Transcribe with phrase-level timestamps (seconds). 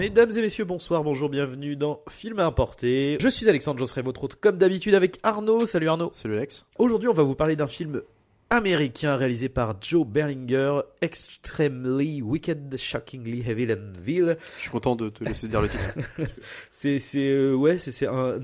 [0.00, 3.18] Mesdames et messieurs, bonsoir, bonjour, bienvenue dans Film à importer.
[3.20, 5.66] Je suis Alexandre, je serai votre hôte comme d'habitude avec Arnaud.
[5.66, 6.08] Salut Arnaud.
[6.14, 6.64] Salut Alex.
[6.78, 8.00] Aujourd'hui, on va vous parler d'un film
[8.48, 14.38] américain réalisé par Joe Berlinger, Extremely Wicked, Shockingly Evil and Vil.
[14.56, 15.98] Je suis content de te laisser dire le titre.
[16.70, 18.38] C'est, c'est, euh, ouais, c'est, c'est un.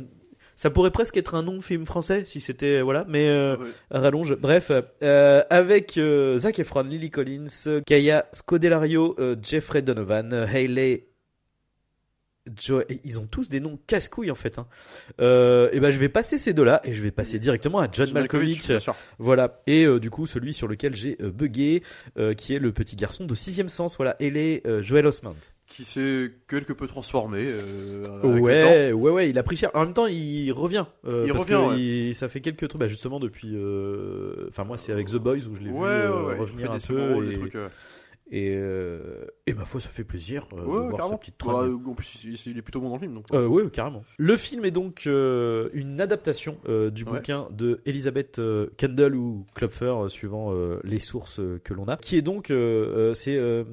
[0.57, 3.57] Ça pourrait presque être un nom de film français si c'était voilà, mais euh,
[3.91, 4.35] rallonge.
[4.37, 4.71] Bref,
[5.03, 11.07] euh, avec euh, Zac Efron, Lily Collins, Kaya Scodelario, euh, Jeffrey Donovan, euh, Hayley.
[12.61, 14.59] Joe, ils ont tous des noms casse-couilles en fait.
[14.59, 14.67] Hein.
[15.21, 18.11] Euh, et ben je vais passer ces deux-là et je vais passer directement à John,
[18.13, 18.67] Malkovich.
[18.69, 18.95] bien sûr.
[19.19, 19.63] Voilà.
[19.67, 21.83] Et euh, du coup celui sur lequel j'ai euh, bugué,
[22.19, 23.97] euh, qui est le petit garçon de sixième sens.
[23.97, 24.17] Voilà.
[24.21, 25.35] Et les euh, Joel Osment.
[25.69, 27.41] Qui s'est quelque peu transformé.
[27.45, 28.41] euh, avec le temps.
[28.45, 29.71] Ouais, ouais, ouais, il a pris cher.
[29.75, 30.85] En même temps, il revient.
[31.07, 31.81] euh, Il parce revient, que ouais.
[31.81, 33.51] il- ça fait quelques trucs, bah, justement, depuis.
[33.57, 36.35] euh, Enfin, moi, c'est avec The Boys où je l'ai Ouais, vu ouais, ouais.
[36.37, 37.27] il revenir fait un peu.
[37.27, 37.69] des Et, trucs, euh,
[38.31, 41.21] et, euh, et ma foi, ça fait plaisir euh, de Ouais, voir carrément.
[41.23, 43.15] ce petit Bah, en plus, il, est plutôt bon dans le film.
[43.15, 44.03] Donc, Euh, ouais, carrément.
[44.19, 47.13] Le film est donc euh, une adaptation euh, du Ouais.
[47.13, 51.97] bouquin de Elizabeth euh, Kendall ou Klopfer, suivant euh, les sources que l'on a.
[51.99, 52.55] Qui est donc, c'est,
[53.37, 53.65] euh,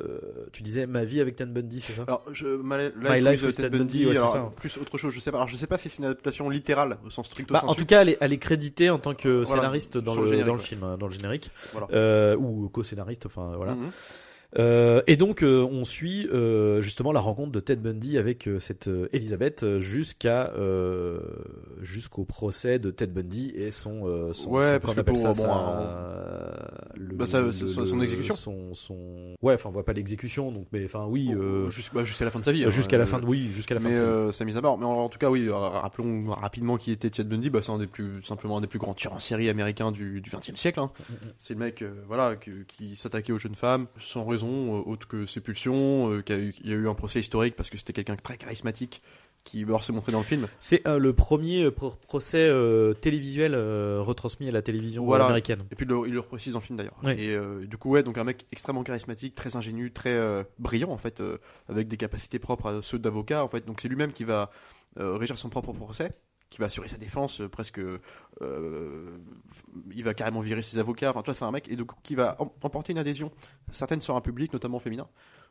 [0.00, 0.18] euh,
[0.52, 2.04] tu disais, ma vie avec Ted Bundy, c'est ça?
[2.06, 4.52] Alors, je, ma, My Life with Ted Bundy, ouais, c'est alors, ça.
[4.54, 5.38] plus autre chose, je sais pas.
[5.38, 7.86] Alors, je sais pas si c'est une adaptation littérale au sens strict Bah, en tout
[7.86, 10.52] cas, elle est, elle est créditée en tant que Voilà, scénariste dans le, le dans
[10.54, 11.88] le film, hein, dans le générique, Voilà.
[11.92, 13.76] Euh, ou co-scénariste, enfin voilà.
[13.88, 14.27] Mhm.
[14.58, 18.88] Euh, et donc, euh, on suit euh, justement la rencontre de Ted Bundy avec cette
[19.12, 20.52] Elizabeth euh, jusqu'à
[21.82, 25.52] jusqu'au procès de Ted Bundy et son, son Ouais, parce que pour- ça, bon,
[26.96, 28.34] le- Bah, ça, le- c'est son- exécution.
[28.34, 31.30] son, son- ouais, enfin, on voit pas l'exécution, donc, mais enfin, oui,
[31.92, 32.64] bah, jusqu'à la fin de sa vie.
[32.64, 34.48] hein, jusqu'à la fin de, oui, jusqu'à la fin mais de sa vie.
[34.48, 34.78] mise à mort.
[34.78, 37.50] Mais en, en tout cas, oui, rappelons rapidement qui était Ted Bundy.
[37.50, 40.20] Bah, c'est un des plus, simplement un des plus grands tueurs en série américains du,
[40.20, 40.80] du 20 e siècle.
[40.80, 40.90] hein.
[41.38, 45.26] C'est le mec, voilà, que- qui s'attaquait aux jeunes femmes sans raison, euh, autre que
[45.26, 46.10] ses pulsions.
[46.12, 48.16] euh, qui a eu, il y a eu un procès historique parce que c'était quelqu'un
[48.16, 49.02] très charismatique
[49.44, 50.46] qui alors, s'est montré dans le film.
[50.60, 55.24] C'est euh, le premier pro- procès euh, télévisuel euh, retransmis à la télévision Voilà.
[55.26, 55.64] américaine.
[55.70, 56.98] Et puis il le, il le reprécise dans le film d'ailleurs.
[57.18, 61.22] Et du coup, ouais, donc un mec extrêmement charismatique, très ingénu, très brillant en fait,
[61.68, 63.64] avec des capacités propres à ceux d'avocat en fait.
[63.64, 64.50] Donc c'est lui-même qui va
[64.96, 66.10] régir son propre procès,
[66.50, 67.78] qui va assurer sa défense, euh, presque.
[67.78, 67.98] euh,
[69.94, 71.10] il va carrément virer ses avocats.
[71.10, 73.30] Enfin, toi, c'est un mec et coup qui va em- emporter une adhésion
[73.70, 75.08] certaine sur un public, notamment féminin.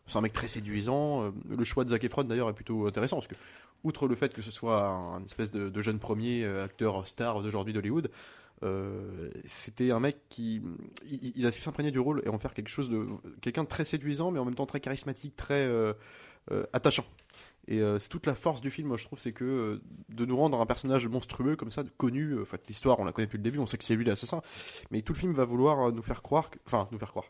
[0.07, 1.23] C'est un mec très séduisant.
[1.23, 3.35] euh, Le choix de Zac Efron d'ailleurs est plutôt intéressant parce que,
[3.83, 8.09] outre le fait que ce soit un espèce de, jeune premier acteur star d'aujourd'hui d'Hollywood,
[9.45, 10.63] c'était un mec qui
[11.05, 13.05] il, a su s'imprégner du rôle et en faire quelque chose de
[13.39, 15.69] quelqu'un de très séduisant mais en même temps très charismatique très
[16.73, 17.05] attachant
[17.67, 20.25] et euh, c'est toute la force du film moi je trouve c'est que euh, de
[20.25, 23.25] nous rendre un personnage monstrueux comme ça connu euh, en fait l'histoire on la connaît
[23.25, 24.41] depuis le début on sait que c'est lui l'assassin
[24.91, 27.25] mais tout le film va vouloir euh, nous faire croire que- enfin nous faire croire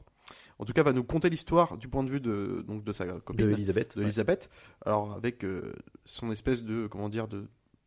[0.59, 3.05] en tout cas va nous conter l'histoire du point de vue de donc de sa
[3.05, 3.95] copine De Elisabeth.
[3.95, 4.05] de ouais.
[4.05, 4.49] Elisabeth.
[4.85, 5.43] Alors avec
[6.05, 7.45] son espèce de comment dire de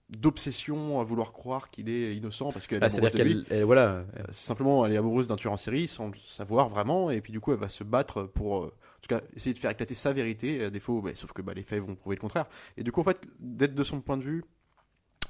[0.08, 3.44] d'obsession à vouloir croire qu'il est innocent parce qu'elle est Ah, C'est-à-dire amoureuse de lui.
[3.46, 6.68] qu'elle, elle- voilà, C'est simplement elle est amoureuse d'un tueur en série sans le savoir
[6.68, 9.58] vraiment et puis du coup elle va se battre pour en tout cas essayer de
[9.58, 12.20] faire éclater sa vérité à défaut bah, sauf que bah, les faits vont prouver le
[12.20, 12.46] contraire.
[12.76, 14.44] Et du coup en fait d'être de son point de vue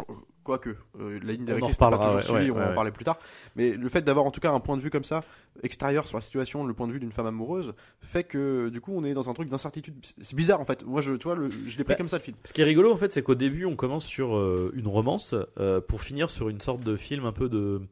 [0.09, 0.15] euh,
[0.45, 2.91] quoique euh, la ligne directrice n'est pas toujours ouais, suivie, ouais, on va en parler
[2.91, 3.19] plus tard.
[3.55, 5.23] Mais le fait d'avoir en tout cas un point de vue comme ça
[5.63, 8.93] extérieur sur la situation le point de vue d'une femme amoureuse fait que du coup
[8.95, 9.95] on est dans un truc d'incertitude.
[10.21, 10.85] C'est bizarre en fait.
[10.85, 12.37] Moi je tu vois le- je l'ai pris Bah, comme ça le film.
[12.45, 15.35] Ce qui est rigolo en fait, c'est qu'au début, on commence sur euh, une romance
[15.59, 17.83] euh, pour finir sur une sorte de film un peu de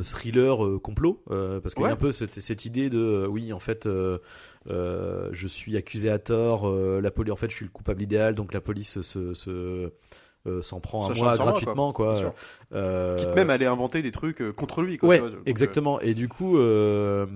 [0.00, 3.26] thriller euh, complot, euh, parce qu'il y a un peu cette, cette idée de euh,
[3.26, 4.18] oui, en fait, euh,
[4.70, 8.00] euh, je suis accusé à tort, euh, la police, en fait, je suis le coupable
[8.00, 9.90] idéal, donc la police se, se
[10.46, 12.34] euh, s'en prend à moi gratuitement, quoi.
[12.72, 15.30] Euh, quitte même à aller inventer des trucs euh, contre lui quoi, ouais, tu vois,
[15.30, 16.00] donc, euh, exactement.
[16.00, 17.26] Et du coup, euh,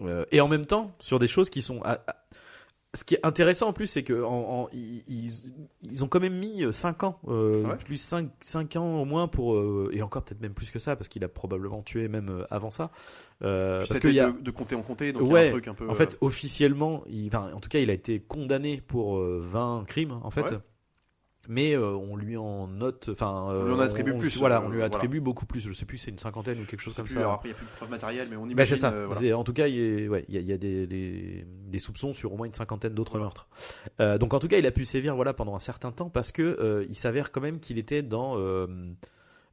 [0.00, 1.82] euh, et en même temps, sur des choses qui sont.
[2.94, 6.64] Ce qui est intéressant en plus, c'est que en, en- ils, ont quand même mis
[6.72, 7.76] 5 ans, euh, Ouais.
[7.76, 9.54] plus 5, 5 ans au moins pour.
[9.54, 12.44] euh, et encore peut-être même plus que ça, parce qu'il a probablement tué même euh,
[12.50, 12.90] avant ça.
[13.42, 14.32] Euh, parce qu'il y a.
[14.32, 16.18] de, de compter en compter donc il y a un truc un peu En fait,
[16.20, 20.30] officiellement, il, enfin, en tout cas, il a été condamné pour euh, 20 crimes, en
[20.30, 20.42] fait.
[20.42, 20.58] Ouais.
[21.48, 24.60] Mais euh, on lui en note, enfin, On lui en euh, attribue plus, Voilà, euh,
[24.64, 24.86] on lui voilà.
[24.86, 25.60] attribue beaucoup plus.
[25.60, 27.20] Je sais plus, c'est une cinquantaine ou quelque chose comme plus, ça.
[27.20, 28.56] alors après, il n'y a plus de preuves matérielles, mais on imagine.
[28.56, 28.92] Bah, c'est ça.
[28.92, 29.38] euh, voilà.
[29.38, 31.46] En tout cas, il y a, ouais, il y a, il y a des, des,
[31.66, 33.48] des soupçons sur au moins une cinquantaine d'autres meurtres.
[33.98, 36.86] Donc en tout cas, il a pu sévir voilà pendant un certain temps parce que
[36.88, 38.36] il s'avère quand même qu'il était dans.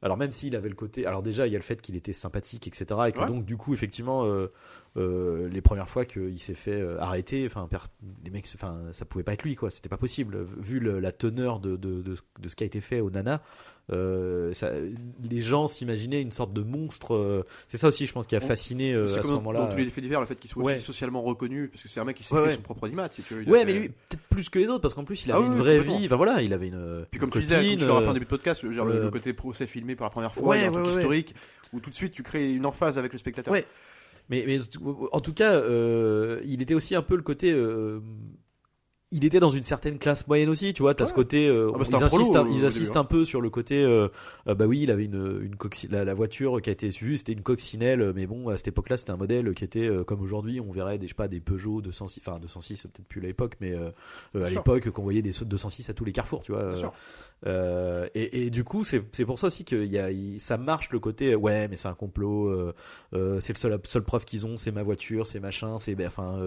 [0.02, 2.12] Alors même s'il avait le côté, alors déjà il y a le fait qu'il était
[2.12, 2.84] sympathique, etc.
[3.08, 3.26] Et que Ouais.
[3.26, 4.52] donc du coup effectivement euh,
[4.96, 7.78] euh, les premières fois qu'il s'est fait euh, arrêter, enfin per-
[8.24, 11.12] les mecs, enfin ça pouvait pas être lui quoi, c'était pas possible vu le- la
[11.12, 13.42] teneur de, de, de, de ce qui a été fait au Nana.
[13.90, 14.70] Euh, ça,
[15.30, 17.14] les gens s'imaginaient une sorte de monstre.
[17.14, 19.60] euh, c'est ça aussi, je pense, qui a fasciné euh, à ce moment-là.
[19.60, 20.74] dans tous les faits divers, le fait qu'il soit Ouais.
[20.74, 22.54] aussi socialement reconnu, parce que c'est un mec qui s'est Ouais, fait ouais.
[22.54, 23.10] son propre image.
[23.28, 25.36] que Ouais, fait- mais lui, peut-être plus que les autres, parce qu'en plus, il Ah
[25.36, 26.04] avait une oui, vraie vie.
[26.04, 27.06] Enfin voilà, il avait une.
[27.10, 29.32] Puis comme une tu disais, comme tu en début de podcast, genre le, le côté
[29.32, 31.34] procès filmé pour la première fois, Ouais, il y a un truc historique,
[31.72, 33.52] où tout de suite tu crées une emphase avec le spectateur.
[33.52, 33.64] Ouais.
[34.30, 34.60] Mais, mais
[35.12, 35.62] en tout cas,
[36.44, 37.54] il était aussi un peu le côté.
[39.10, 40.94] Il était dans une certaine classe moyenne aussi, tu vois.
[40.94, 41.10] T'as Ouais.
[41.10, 41.48] ce côté.
[41.48, 43.00] euh, Ah bah, ils prolo, insistent, euh, ils insistent hein.
[43.00, 43.82] un peu sur le côté.
[43.82, 44.08] euh,
[44.48, 45.56] euh, bah oui, il avait une, une
[45.90, 48.96] la, la voiture qui a été vue, c'était une coccinelle, mais bon, à cette époque-là,
[48.98, 51.80] c'était un modèle qui était comme aujourd'hui, on verrait des, je sais pas, des Peugeot
[51.80, 55.94] 206, enfin 206, peut-être plus à l'époque, mais à l'époque, qu'on voyait des 206 à
[55.94, 56.74] tous les carrefours, tu vois.
[58.14, 60.98] Et, et du coup, c'est pour ça aussi que y a, il- ça marche le
[60.98, 62.72] côté ouais, mais c'est un complot.
[63.12, 66.38] c'est le seul seule preuve qu'ils ont, c'est ma voiture, c'est machin, c'est ben, enfin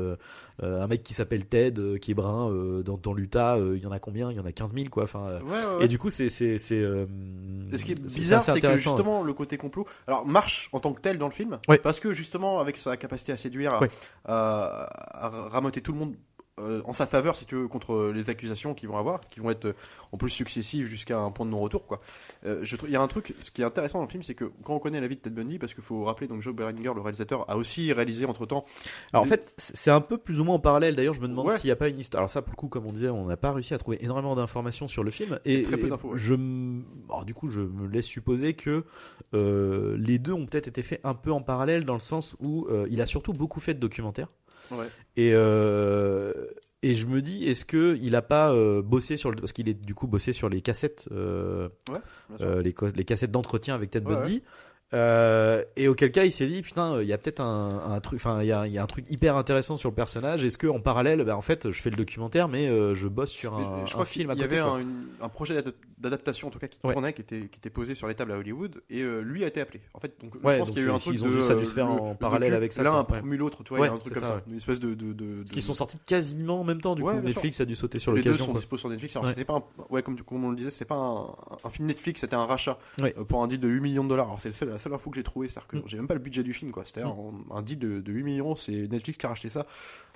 [0.62, 3.56] un mec qui s'appelle Ted, qui est brun euh, dans, dans l'Utah.
[3.56, 4.30] euh, Il y en a combien?
[4.32, 5.04] Il y en a 15 000 quoi.
[5.04, 5.26] Enfin.
[5.28, 5.86] euh, Ouais, ouais, ouais.
[5.86, 6.82] Et du coup, c'est c'est c'est.
[6.82, 11.02] ce qui est bizarre, c'est que justement le côté complot, alors marche en tant que
[11.02, 13.80] tel dans le film, parce que justement avec sa capacité à séduire,
[14.26, 14.88] à-
[15.26, 16.16] à ramoter tout le monde
[16.60, 19.50] euh, en sa faveur, si tu veux, contre les accusations qu'ils vont avoir, qui vont
[19.50, 19.74] être euh,
[20.12, 22.00] en plus successives jusqu'à un point de non-retour, quoi.
[22.46, 24.22] Euh, je trouve, il y a un truc, ce qui est intéressant dans le film,
[24.24, 26.42] c'est que quand on connaît la vie de Ted Bundy, parce qu'il faut rappeler, donc
[26.42, 28.64] Joe Berlinger, le réalisateur, a aussi réalisé entre temps.
[29.14, 30.96] Alors en fait, c'est un peu plus ou moins en parallèle.
[30.96, 31.58] D'ailleurs, je me demande Ouais.
[31.58, 32.20] s'il n'y a pas une histoire.
[32.22, 34.36] Alors ça, pour le coup, comme on disait, on n'a pas réussi à trouver énormément
[34.36, 35.40] d'informations sur le film.
[35.46, 36.18] Et, très peu d'infos, ouais.
[36.18, 38.84] je, m- alors du coup, je me laisse supposer que
[39.34, 42.68] euh, les deux ont peut-être été faits un peu en parallèle, dans le sens où
[42.70, 44.28] euh, il a surtout beaucoup fait de documentaires.
[44.72, 44.88] Ouais.
[45.18, 46.34] Et euh,
[46.84, 49.70] et je me dis, est-ce que il a pas euh, bossé sur le, parce qu'il
[49.70, 51.70] est du coup bossé sur les cassettes, euh,
[52.40, 54.42] les, cassettes d'entretien avec Ted Ouais, Bundy.
[54.94, 58.20] Euh, et auquel cas il s'est dit putain il y a peut-être un, un truc
[58.20, 60.58] enfin il y a, il y a un truc hyper intéressant sur le personnage est-ce
[60.58, 63.54] que en parallèle bah, en fait je fais le documentaire mais euh, je bosse sur
[63.56, 64.86] un, je un crois film qu'il à y avait un,
[65.22, 66.92] un projet d'adap- d'adaptation en tout cas qui Ouais.
[66.94, 69.48] tournait, qui était, qui était posé sur les tables à Hollywood, et euh, lui a
[69.48, 69.82] été appelé.
[69.94, 71.42] En fait, donc, Ouais, je pense qu'il y a eu un truc ils ont de,
[71.42, 73.20] ça a dû se faire le- en le parallèle avec ça, L'un a Ouais.
[73.20, 74.80] promu l'autre, tu vois, il y a Ouais, un truc comme ça, ça, une espèce
[74.80, 74.96] de.
[74.96, 77.66] de, de- parce qu'ils sont sortis quasiment en même temps du Ouais, coup Netflix a
[77.66, 79.16] dû sauter sur les deux sont dispo sur Netflix.
[79.16, 79.30] Alors Ouais.
[79.30, 81.28] c'était pas un, ouais comme, on le disait, c'est pas un,
[81.64, 83.14] un film Netflix, c'était un rachat Ouais.
[83.28, 84.26] pour un deal de 8 millions de dollars.
[84.26, 85.84] Alors c'est le seul- seule info que j'ai trouvé, c'est-à-dire que Mm.
[85.86, 86.84] j'ai même pas le budget du film quoi.
[86.86, 87.16] C'était un,
[87.52, 89.66] un deal de, de 8 millions, c'est Netflix qui a racheté ça.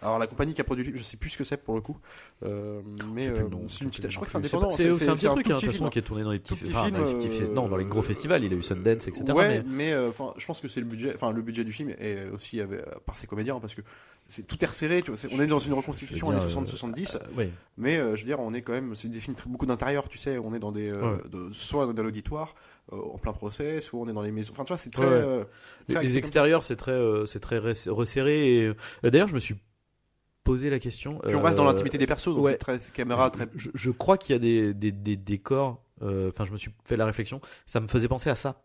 [0.01, 1.73] Alors la compagnie qui a produit le film, je sais plus ce que c'est pour
[1.75, 1.97] le coup,
[2.43, 2.81] euh,
[3.13, 4.69] mais euh, c'est une petite, je crois que c'est indépendant.
[4.69, 6.83] c'est c'est un petit un truc hein, façon qui est tourné dans les petits enfin,
[6.85, 9.23] film, dans les petits euh, non dans les gros festivals il a eu Sundance etc
[9.33, 12.59] Ouais, mais je pense que c'est le budget, enfin le budget du film est aussi
[13.05, 13.81] par ses comédiens parce que
[14.27, 15.01] c'est tout est resserré.
[15.01, 18.21] Tu vois, c'est- on est dans une reconstitution années dire, 60-70, euh, ouais mais je
[18.21, 20.09] veux dire, on est quand même, c'est des films très beaucoup d'intérieur.
[20.09, 21.17] Tu sais, on est dans des, Ouais.
[21.31, 22.55] de- soit dans l'auditoire,
[22.91, 24.51] en plein procès, soit on est dans les maisons.
[24.53, 25.05] Enfin, tu vois, c'est très.
[25.87, 28.71] Les, extérieurs, c'est très, c'est très res- resserré.
[29.03, 29.55] D'ailleurs, je me suis
[30.45, 31.19] posé la question.
[31.27, 32.51] Puis on reste dans euh, l'intimité des persos, donc ouais.
[32.53, 33.47] c'est très caméra très.
[33.57, 35.81] Je, je crois qu'il y a des, des, des décors.
[36.01, 37.41] euh, Enfin, je me suis fait la réflexion.
[37.65, 38.61] Ça me faisait penser à ça.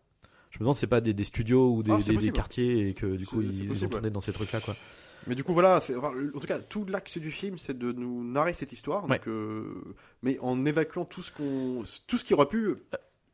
[0.51, 2.93] Je me demande si c'est pas des, des studios ou des, Ah, des- quartiers et
[2.93, 4.75] que du coup ils, possible, ont tourné dans ces trucs-là, quoi.
[5.27, 8.23] Mais du coup, voilà, enfin, en tout cas, tout l'axe du film, c'est de nous
[8.23, 9.17] narrer cette histoire, Ouais.
[9.19, 12.75] donc, euh, mais en évacuant tout ce qu'on, tout ce qui aurait pu,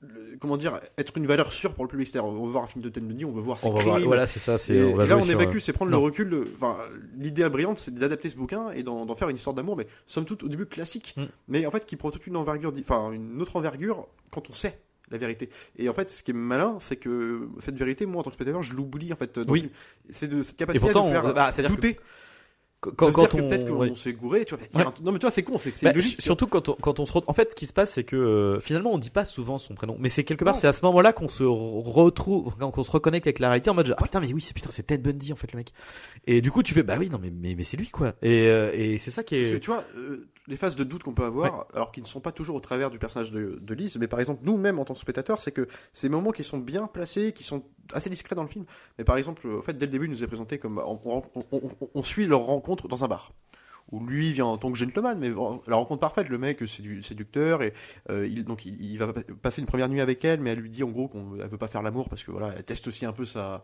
[0.01, 2.07] le- comment dire, être une valeur sûre pour le public.
[2.07, 3.99] C'est-à-dire, on veut voir un film de Bundy, on veut voir ses On voir.
[4.01, 4.55] Voilà, c'est ça.
[4.55, 4.83] Et, C'est.
[4.83, 5.97] on et là, on évacue, c'est prendre non.
[5.97, 6.29] le recul.
[6.29, 6.77] de- Enfin,
[7.17, 10.25] l'idée brillante, c'est d'adapter ce bouquin et d'en d'en faire une histoire d'amour, mais somme
[10.25, 11.23] toute au début classique, Mm.
[11.47, 14.79] mais en fait qui prend toute une envergure, enfin une autre envergure quand on sait
[15.09, 15.49] la vérité.
[15.77, 18.35] Et en fait, ce qui est malin, c'est que cette vérité, moi en tant que
[18.35, 19.39] spectateur, je l'oublie en fait.
[19.39, 19.71] dans Oui.
[20.09, 21.97] C'est de cette Et capacité pourtant, à nous faire on- bah, que douter.
[22.95, 23.37] Quand, quand, on.
[23.47, 23.95] peut-être qu'on ouais.
[23.95, 24.63] s'est gouré, tu vois.
[24.75, 24.89] Ouais.
[25.03, 26.21] Non mais tu vois, c'est con, c'est Bah, logique.
[26.21, 28.15] surtout quand on, quand on se re- en fait ce qui se passe c'est que
[28.15, 30.83] euh, finalement on dit pas souvent son prénom mais c'est quelque part c'est à ce
[30.85, 34.03] moment-là qu'on se re- retrouve quand on se reconnecte avec la réalité en mode ah
[34.03, 35.73] putain mais oui c'est putain c'est Ted Bundy en fait le mec
[36.25, 38.47] et du coup tu fais bah oui non mais mais, mais c'est lui quoi et,
[38.47, 41.03] euh, et c'est ça qui Parce que est tu vois, euh, les phases de doute
[41.03, 43.73] qu'on peut avoir, alors qu'ils ne sont pas toujours au travers du personnage de, de
[43.73, 46.57] Lise, mais par exemple, nous-mêmes en tant que spectateurs, c'est que ces moments qui sont
[46.57, 47.63] bien placés, qui sont
[47.93, 48.65] assez discrets dans le film.
[48.97, 50.79] Mais par exemple, en fait, dès le début, il nous est présenté comme.
[50.85, 51.21] On,
[51.93, 53.33] on- suit leur rencontre dans un bar.
[53.91, 57.01] Où lui vient en tant que gentleman, mais la rencontre parfaite, le mec c'est du
[57.01, 57.71] séducteur et
[58.09, 60.69] euh, il, donc il, va pa- passer une première nuit avec elle, mais elle lui
[60.69, 63.13] dit en gros qu'elle veut pas faire l'amour parce que voilà, elle teste aussi un
[63.13, 63.63] peu sa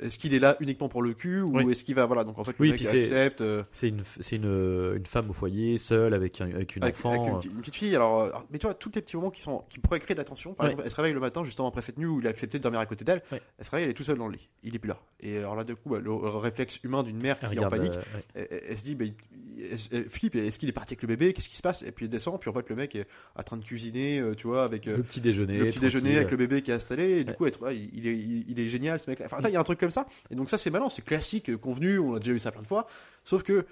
[0.00, 1.70] est-ce qu'il est là uniquement pour le cul ou Oui.
[1.72, 3.88] est-ce qu'il va voilà donc en fait le Oui, mec puis c'est- accepte euh, C'est
[3.88, 7.10] une, c'est une, une femme au foyer, seule, avec, un, avec une avec, enfant.
[7.12, 9.16] avec une, euh, petite- une petite fille alors euh, mais tu vois tous les petits
[9.16, 10.70] moments qui sont qui pourraient créer de l'attention par Ouais.
[10.72, 12.62] exemple elle se réveille le matin justement après cette nuit où il a accepté de
[12.62, 13.40] dormir à côté d'elle Ouais.
[13.58, 15.38] elle se réveille elle est tout seule dans le lit il est plus là et
[15.38, 17.68] alors là du coup bah, le, le réflexe humain d'une mère elle qui est en
[17.70, 18.24] panique euh, ouais.
[18.34, 19.14] elle, elle- elle se dit, bah, il-
[19.56, 21.32] elle, elle flippe, est-ce qu'il est parti avec le bébé?
[21.32, 21.82] Qu'est-ce qui se passe?
[21.82, 23.06] Et puis elle descend, puis en fait le mec est
[23.36, 25.58] en train de cuisiner, tu vois, avec le petit déjeuner.
[25.58, 27.90] le petit déjeuner avec le bébé qui est installé, et du coup, être, ouais, il,
[27.94, 28.16] il est,
[28.48, 30.58] il, est génial ce mec Enfin, y a un truc comme ça, et donc ça
[30.58, 32.86] c'est malin, c'est classique, euh, convenu, on a déjà vu ça plein de fois,
[33.24, 33.66] sauf que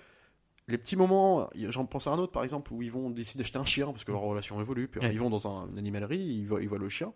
[0.68, 3.58] les petits moments, j'en pense à un autre par exemple, où ils vont décider d'acheter
[3.58, 6.20] un chien, parce que leur relation évolue, puis alors, ils vont dans un, une animalerie,
[6.20, 7.12] ils voient, ils voient le chien.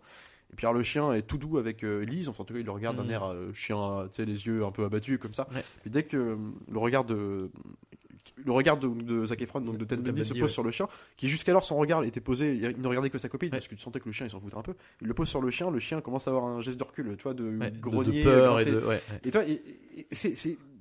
[0.51, 2.59] Et puis alors le chien est tout doux avec euh, Lise, enfin en tout cas
[2.59, 3.09] il le regarde d'un Mhm.
[3.11, 5.47] air euh, chien, tu sais les yeux un peu abattus comme ça.
[5.53, 5.63] Ouais.
[5.81, 6.35] Puis dès que euh,
[6.71, 7.51] le regard de
[8.43, 10.47] le regard de, de Zac Efron, donc de Ted Bundy, se pose ouais.
[10.49, 13.47] sur le chien, qui jusqu'alors son regard était posé, il ne regardait que sa copine,
[13.47, 13.51] Ouais.
[13.57, 14.73] parce que tu sentais que le chien il s'en foutait un peu.
[15.01, 17.15] Il le pose sur le chien, le chien commence à avoir un geste de recul,
[17.17, 18.79] tu vois, de Ouais, de- grogner, peur et de.
[19.31, 19.43] Toi,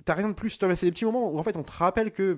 [0.04, 2.10] t'as rien de plus, toi, c'est des petits moments où en fait on te rappelle
[2.12, 2.36] que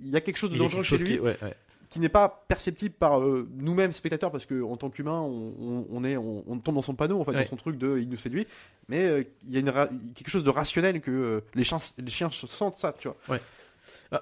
[0.00, 1.54] il y a quelque chose de dangereux chez lui qui- ouais, ouais.
[1.96, 5.86] Qui n'est pas perceptible par euh, nous-mêmes spectateurs parce que en tant qu'humain on, on-
[5.90, 7.42] on est on, on tombe dans son panneau en fait Ouais.
[7.42, 8.46] dans son truc de il nous séduit
[8.88, 9.72] mais euh, il y a une
[10.14, 13.38] quelque chose de rationnel que euh, les chiens les chiens sentent ça tu vois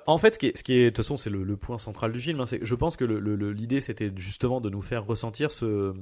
[0.06, 1.78] En fait, ce qui est, ce qui est, de toute façon, c'est le, le point
[1.78, 2.40] central du film.
[2.40, 5.92] hein, c'est, je pense que l'idée, c'était justement de nous faire ressentir ce,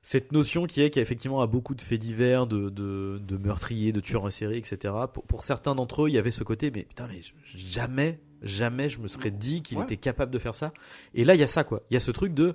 [0.00, 3.20] cette notion qui est qu'il y a effectivement à beaucoup de faits divers, de, de,
[3.22, 4.94] de meurtriers, de tueurs en série, etc.
[5.12, 8.88] Pour, pour certains d'entre eux, il y avait ce côté, mais putain, mais jamais, jamais
[8.90, 9.84] je me serais dit qu'il Ouais.
[9.84, 10.72] était capable de faire ça.
[11.14, 11.82] Et là, il y a ça, quoi.
[11.90, 12.54] Il y a ce truc de,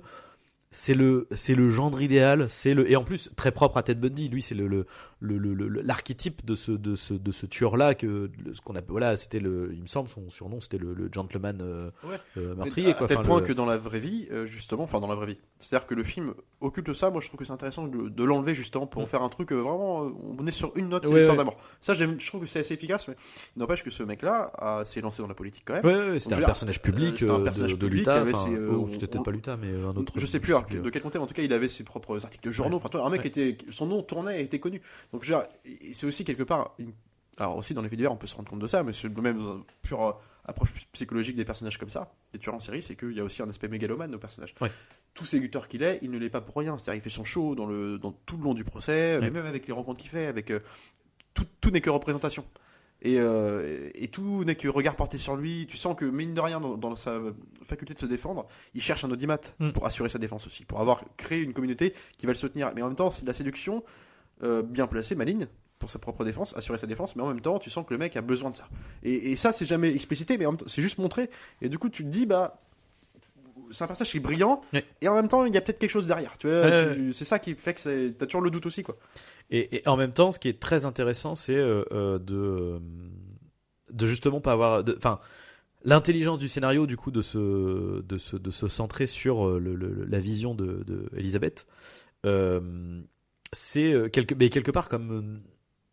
[0.70, 4.00] c'est le, c'est le gendre idéal, c'est le, et en plus très propre à Ted
[4.00, 4.28] Bundy.
[4.28, 7.94] Lui, c'est le, le, le, le- le- l'archétype de ce, de ce, de ce tueur-là
[7.94, 11.08] que, ce qu'on appelle, voilà, c'était le, il me semble, son surnom, c'était le, le
[11.12, 12.16] gentleman euh, Ouais.
[12.36, 13.06] euh, meurtrier, à quoi.
[13.08, 15.26] tel Enfin, point le- que dans la vraie vie euh, justement enfin dans la vraie
[15.26, 17.86] vie c'est à dire que le film occulte ça moi je trouve que c'est intéressant
[17.86, 19.06] de, de l'enlever justement pour Mm.
[19.06, 22.04] faire un truc vraiment on est sur une note c'est Ouais, l'histoire d'amour ça je
[22.26, 23.16] trouve que c'est assez efficace mais
[23.56, 24.52] n'empêche que ce mec là
[24.84, 27.86] s'est lancé dans la politique quand même c'était un personnage public, c'était un personnage de,
[27.86, 30.12] euh, oh, c'était peut-être on- pas l'Utah, mais un autre.
[30.16, 32.24] je sais plus alors, de quel côté, mais en tout cas, il avait ses propres
[32.24, 32.80] articles de journaux.
[32.82, 34.80] Enfin, un mec était, son nom tournait et était connu.
[35.12, 36.92] Donc, je veux dire, et c'est aussi quelque part, une-
[37.38, 39.08] alors aussi dans les faits divers, on peut se rendre compte de ça, mais c'est
[39.18, 40.12] même dans une pure euh,
[40.44, 43.42] approche psychologique des personnages comme ça, des tueurs en série, c'est qu'il y a aussi
[43.42, 44.54] un aspect mégalomane aux personnages.
[44.60, 44.70] Ouais.
[45.14, 46.78] Tout séducteur qu'il est, il ne l'est pas pour rien.
[46.78, 49.46] C'est-à-dire, il fait son show dans le, dans tout le long du procès, mais même
[49.46, 50.60] avec les rencontres qu'il fait, avec euh,
[51.34, 52.44] tout, tout n'est que représentation.
[53.02, 55.66] Et, euh, et tout n'est que regard porté sur lui.
[55.68, 57.20] Tu sens que, mine de rien, dans, dans sa
[57.64, 59.72] faculté de se défendre, il cherche un audimat Mm.
[59.72, 62.72] pour assurer sa défense aussi, pour avoir créé une communauté qui va le soutenir.
[62.74, 63.84] Mais en même temps, c'est de la séduction
[64.42, 65.46] euh, bien placée, maligne,
[65.78, 67.16] pour sa propre défense, assurer sa défense.
[67.16, 68.68] Mais en même temps, tu sens que le mec a besoin de ça.
[69.02, 71.28] Et, et ça, c'est jamais explicité, mais c'est juste montré.
[71.62, 72.60] Et du coup, tu te dis, bah.
[73.72, 74.84] C'est un personnage qui est brillant, Ouais.
[75.00, 76.38] et en même temps, il y a peut-être quelque chose derrière.
[76.38, 78.96] Tu tu- c'est ça qui fait que t'as toujours le doute aussi, quoi.
[79.50, 82.78] Et, et en même temps, ce qui est très intéressant, c'est euh, euh, de, euh,
[83.90, 84.84] de justement pas avoir.
[84.96, 85.18] Enfin,
[85.82, 89.74] l'intelligence du scénario, du coup, de se, de se, de se centrer sur euh, le-
[89.74, 91.66] le- la vision de, de Elisabeth,
[92.24, 93.00] euh,
[93.52, 95.38] c'est euh, quelque, mais quelque part comme euh,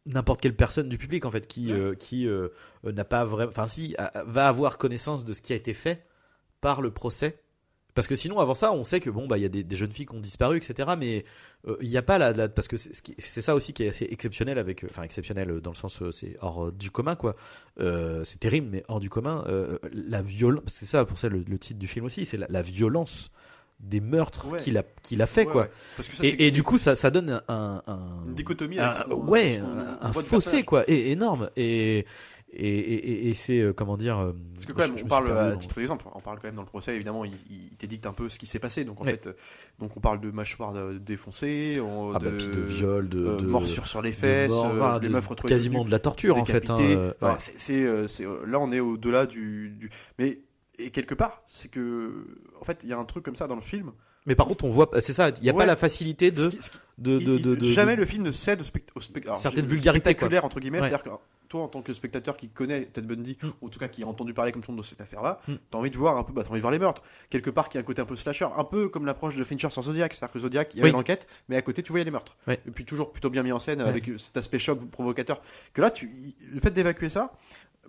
[0.05, 1.79] n'importe quelle personne du public en fait qui Ouais.
[1.79, 2.49] euh, qui euh,
[2.85, 5.73] euh, n'a pas vraiment enfin si a- va avoir connaissance de ce qui a été
[5.73, 6.05] fait
[6.61, 7.39] par le procès
[7.95, 9.75] parce que sinon avant ça on sait que bon bah il y a des, des
[9.75, 11.23] jeunes filles qui ont disparu etc mais
[11.67, 14.57] euh, il n'y a pas la, parce que c'est ça aussi qui est assez exceptionnel
[14.57, 17.35] avec euh, enfin exceptionnel euh, dans le sens euh, c'est hors euh, du commun quoi
[17.79, 21.43] Euh, c'est terrible mais hors du commun euh, la violence c'est ça pour ça le,
[21.47, 23.29] le titre du film aussi c'est la, la violence
[23.83, 24.59] des meurtres Ouais.
[24.59, 25.69] qu'il a qu'il a fait Ouais, quoi ouais.
[25.97, 28.79] Parce que ça, c'est- et, et du coup ça ça donne un, un, Une dichotomie
[28.79, 29.59] un- son- ouais
[30.01, 32.05] un, fossé quoi et énorme et
[32.55, 35.53] et, et, c'est euh, comment dire euh, Parce que quand même, je- on parle perdu
[35.53, 38.13] à titre d'exemple, on parle quand même dans le procès, évidemment, il, il t'édicte un
[38.13, 38.83] peu ce qui s'est passé.
[38.83, 39.13] Donc en Ouais.
[39.13, 39.33] fait, euh,
[39.79, 43.45] donc on parle de mâchoire défoncée, on- ah de, bah, de viol de, euh, de
[43.47, 46.69] morsure sur les fesses, mort, les de- meufs retrouvées quasiment de la torture en fait
[46.69, 46.75] hein,
[47.19, 48.07] Enfin, ouais.
[48.07, 50.37] c'est- là, on est au-delà du, du- Mais
[50.79, 52.25] et quelque part, c'est que
[52.59, 53.91] en fait, il y a un truc comme ça dans le film.
[54.25, 55.57] mais par contre on voit c'est ça il y a Ouais.
[55.59, 58.05] pas la facilité de Ce qui- ce qui- de, de, il- de, de- jamais le
[58.05, 60.87] film ne cède au, spect- au spect- alors, Certaines vulgarités, spectaculaires entre guillemets Ouais.
[60.89, 61.09] c'est-à-dire que
[61.53, 63.47] toi en tant que spectateur qui connaît Ted Bundy Mm.
[63.61, 65.39] ou en tout cas qui a entendu parler comme tout le monde de cette affaire-là
[65.47, 65.53] Mm.
[65.69, 67.69] t'as envie de voir un peu bah t'as envie de voir les meurtres quelque part
[67.69, 70.13] qui a un côté un peu slasher un peu comme l'approche de Fincher sur Zodiac
[70.13, 70.93] c'est-à-dire que Zodiac il y avait Oui.
[70.97, 73.59] l'enquête mais à côté tu voyais les meurtres et puis toujours plutôt bien mis en
[73.59, 73.87] scène Ouais.
[73.87, 75.41] avec cet aspect choc provocateur
[75.73, 76.11] que là tu
[76.51, 77.31] le fait d'évacuer ça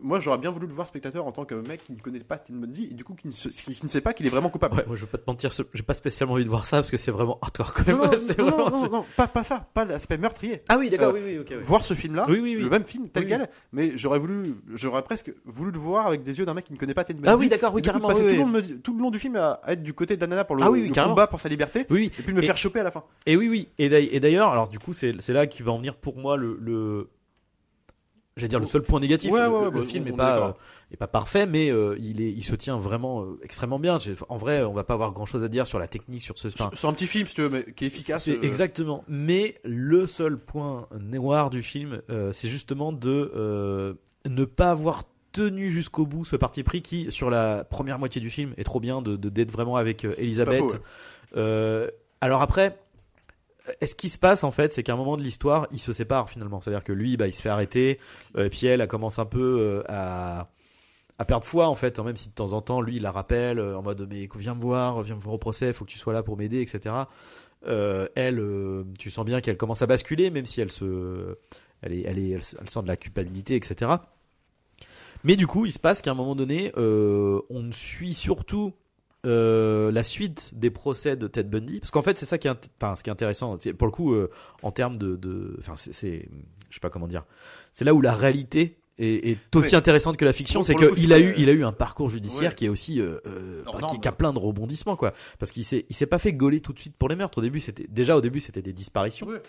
[0.01, 2.37] moi j'aurais bien voulu le voir spectateur en tant que mec qui ne connaît pas
[2.37, 4.51] Ted Bundy et du coup qui ne, se- qui ne sait pas qu'il est vraiment
[4.51, 6.79] coupable Ouais, moi je veux pas te mentir, j'ai pas spécialement envie de voir ça
[6.79, 7.97] parce que c'est vraiment hardcore quand même.
[7.99, 10.63] non, non, non, non, pas, pas ça, pas l'aspect meurtrier.
[10.69, 11.53] Ah oui, d'accord, Euh, oui, oui, ok.
[11.63, 12.63] voir ce film-là, Oui, oui, oui.
[12.63, 16.39] le même film tel quel, mais j'aurais voulu, j'aurais presque voulu le voir avec des
[16.39, 17.29] yeux d'un mec qui ne connaît pas Ted Bundy.
[17.33, 18.09] Ah oui, d'accord, oui, carrément.
[18.09, 18.47] passer oui, tout, le oui.
[18.47, 20.45] long, me- tout le long du film à, à être du côté de la nana
[20.45, 21.15] pour le, Ah oui, oui, le carrément.
[21.15, 23.05] combat pour sa liberté, Oui, et puis de me Et- faire choper à la fin.
[23.27, 23.69] Et oui, oui.
[23.79, 27.09] Et d'ailleurs, alors du coup, c'est là qu'il va en venir pour moi le, le
[28.37, 29.31] j'allais dire le seul point négatif.
[29.33, 30.53] Ouais, le, ouais, le bah, film on- est on est pas euh,
[30.93, 33.99] est pas parfait, mais euh, il est, il se tient vraiment euh, extrêmement bien.
[34.29, 36.49] En vrai, on va pas avoir grand chose à dire sur la technique, sur ce.
[36.49, 38.29] enfin, C'est un petit film, si tu veux, mais qui est efficace.
[38.29, 39.05] exactement.
[39.09, 43.95] Mais le seul point noir du film, euh, c'est justement de euh,
[44.29, 48.31] ne pas avoir tenu jusqu'au bout ce parti pris qui, sur la première moitié du
[48.31, 50.61] film, est trop bien de de- d'être vraiment avec Elisabeth.
[50.61, 50.81] faux, ouais.
[51.37, 51.89] Euh,
[52.21, 52.79] alors après.
[53.83, 56.29] Ce qui se passe en fait, c'est qu'à un moment de l'histoire, ils se séparent
[56.29, 56.61] finalement.
[56.61, 57.99] C'est-à-dire que lui, bah, il se fait arrêter,
[58.37, 60.49] euh, puis elle, elle commence un peu euh, à,
[61.27, 63.59] perdre foi en fait, hein, même si de temps en temps, lui, il la rappelle
[63.59, 65.99] euh, en mode mais viens me voir, viens me voir au procès, faut que tu
[65.99, 66.95] sois là pour m'aider, etc.
[67.67, 68.43] Euh, elle,
[68.99, 71.39] tu sens bien qu'elle commence à basculer, même si elle se,
[71.81, 73.93] elle est, elle est, elle, se- elle sent de la culpabilité, etc.
[75.23, 78.75] Mais du coup, il se passe qu'à un moment donné, on suit surtout
[79.25, 82.71] euh, la suite des procès de Ted Bundy, parce qu'en fait, c'est ça qui est,
[82.81, 83.57] enfin, ce qui est intéressant.
[83.79, 84.31] Pour le coup, euh,
[84.63, 86.29] en termes de, enfin, c'est-
[86.71, 87.25] je sais pas comment dire.
[87.73, 89.75] C'est là où la réalité est, est aussi Oui.
[89.77, 92.55] intéressante que la fiction, c'est qu'il a eu, il a eu un parcours judiciaire Ouais.
[92.55, 93.87] qui est aussi, euh, euh, norme.
[93.93, 95.13] qui, qui a plein de rebondissements, quoi.
[95.39, 97.39] Parce qu'il s'est, il s'est pas fait gauler tout de suite pour les meurtres.
[97.39, 99.27] Au début, c'était déjà au début, c'était des disparitions.
[99.27, 99.43] Ouais.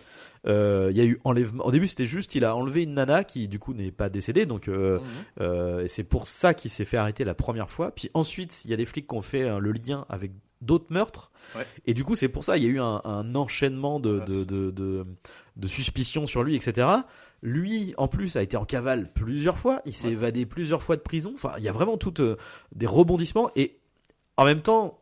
[0.47, 1.65] Euh, Il y a eu enlèvement.
[1.65, 4.45] Au début, c'était juste, il a enlevé une nana qui du coup n'est pas décédée,
[4.45, 4.99] donc euh,
[5.83, 7.91] et c'est pour ça qu'il s'est fait arrêter la première fois.
[7.91, 10.31] Puis ensuite, il y a des flics qui ont fait hein, le lien avec
[10.61, 11.31] d'autres meurtres.
[11.55, 11.65] Ouais.
[11.85, 14.25] Et du coup, c'est pour ça il y a eu un, un enchaînement de, Voilà,
[14.25, 15.05] de, de, de,
[15.55, 16.87] de suspicions sur lui, etc.
[17.41, 19.81] Lui, en plus, a été en cavale plusieurs fois.
[19.85, 20.13] Il s'est Ouais.
[20.13, 21.31] évadé plusieurs fois de prison.
[21.35, 22.37] Enfin, il y a vraiment tout euh,
[22.73, 23.51] des rebondissements.
[23.55, 23.77] Et
[24.37, 24.99] en même temps,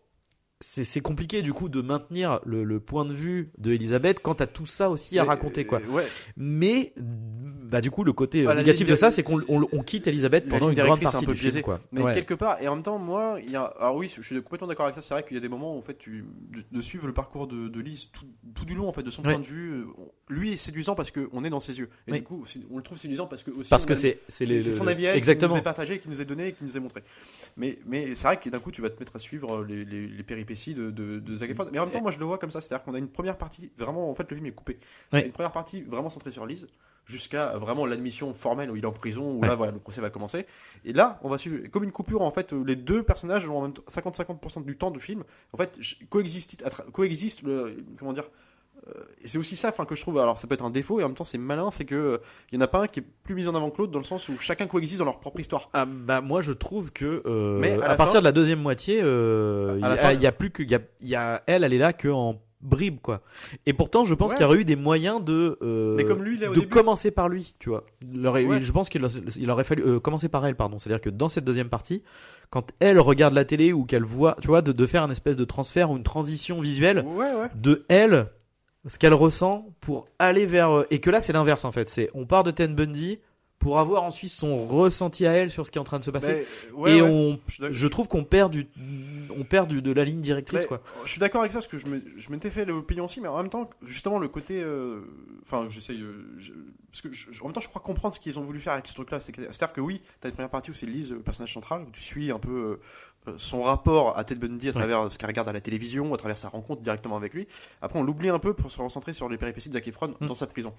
[0.83, 4.47] c'est compliqué du coup de maintenir le, le point de vue de Elisabeth quant à
[4.47, 5.79] tout ça aussi à Mais, raconter quoi.
[5.79, 6.05] euh, Ouais.
[6.37, 10.07] Mais bah du coup le côté Bah, négatif de ça c'est qu'on on, on quitte
[10.07, 11.79] Elisabeth pendant une grande est un partie peu du film quoi.
[11.91, 12.13] Mais Ouais.
[12.13, 13.63] quelque part, et en même temps, moi, il y a.
[13.79, 15.01] Alors oui, je suis complètement d'accord avec ça.
[15.01, 17.13] C'est vrai qu'il y a des moments où en fait, tu de, de suivre le
[17.13, 19.33] parcours de, de Lise tout, tout du long, en fait, de son Ouais.
[19.33, 19.71] point de vue.
[19.71, 21.89] euh, on- Lui est séduisant parce qu'on est dans ses yeux.
[22.07, 23.69] Et du coup, on le trouve séduisant parce que aussi.
[23.69, 26.47] Parce on que c'est c'est son avis qui nous est partagé, qui nous est donné,
[26.49, 27.03] et qui nous est montré.
[27.57, 30.07] Mais, mais c'est vrai que d'un coup, tu vas te mettre à suivre les, les,
[30.07, 31.67] les péripéties de, de, de Zac Efron.
[31.71, 32.61] Mais en même temps, moi, je le vois comme ça.
[32.61, 34.79] C'est-à-dire qu'on a une première partie, vraiment, en fait, le film est coupé.
[35.11, 35.25] On a Ouais.
[35.27, 36.67] Une première partie vraiment centrée sur Lise,
[37.05, 40.09] jusqu'à vraiment l'admission formelle où il est en prison, où là, voilà, le procès va
[40.09, 40.45] commencer.
[40.85, 43.57] Et là, on va suivre comme une coupure, en fait, où les deux personnages ont
[43.57, 45.79] en même temps 50-50% du temps du film, en fait,
[46.09, 48.29] coexistent, coexistent le, comment dire, euh,
[49.23, 51.03] et c'est aussi ça enfin, que je trouve, alors ça peut être un défaut et
[51.03, 52.17] en même temps c'est malin, c'est que euh,
[52.51, 53.99] il y en a pas un qui est plus mis en avant que l'autre dans
[53.99, 55.69] le sens où chacun coexiste dans leur propre histoire.
[55.73, 58.59] Ah, bah moi je trouve que euh, Mais à à, partir fin- de la deuxième
[58.59, 61.15] moitié euh, il À y, a- il y a plus que il y a, y
[61.15, 63.21] a elle elle est là que en bribe quoi.
[63.65, 64.37] Et pourtant je pense Ouais.
[64.37, 66.67] qu'il y aurait eu des moyens de euh, Mais comme lui, de début.
[66.67, 67.85] commencer par lui, tu vois.
[68.01, 68.61] Il aurait- Ouais.
[68.61, 69.05] Je pense qu'il
[69.37, 70.79] il aurait fallu euh, commencer par elle, pardon.
[70.79, 72.03] C'est-à-dire que dans cette deuxième partie,
[72.49, 75.35] quand elle regarde la télé ou qu'elle voit, tu vois, de, de faire une espèce
[75.35, 77.49] de transfert ou une transition visuelle ouais.
[77.55, 78.27] de elle,
[78.87, 81.89] ce qu'elle ressent pour aller vers euh, et que là c'est l'inverse en fait.
[81.89, 83.19] C'est on part de Ted Bundy
[83.59, 86.11] pour avoir ensuite son ressenti à elle sur ce qui est en train de se
[86.11, 86.45] passer.
[86.73, 87.07] Ouais, et ouais.
[87.09, 87.39] on,
[87.71, 88.67] Je trouve qu'on perd du,
[89.39, 90.81] on perd du, de la ligne directrice Mais, quoi.
[91.05, 91.87] Je suis d'accord avec ça parce que je
[92.29, 94.61] m'étais fait l'opinion aussi, mais en même temps, justement, le côté.
[94.61, 94.99] euh,
[95.43, 96.01] Enfin, j'essaye.
[96.01, 96.51] euh, je-
[96.91, 98.85] parce que je- en même temps, je crois comprendre ce qu'ils ont voulu faire avec
[98.87, 99.21] ce truc-là.
[99.21, 101.83] C'est que- C'est-à-dire que oui, t'as une première partie où c'est Lise, le personnage central,
[101.87, 102.79] où tu suis un peu
[103.37, 106.37] son rapport à Ted Bundy à travers ce qu'elle regarde à la télévision, à travers
[106.37, 107.47] sa rencontre directement avec lui.
[107.81, 110.27] Après, on l'oublie un peu pour se recentrer sur les péripéties de Zac Efron Mm.
[110.27, 110.73] dans sa prison.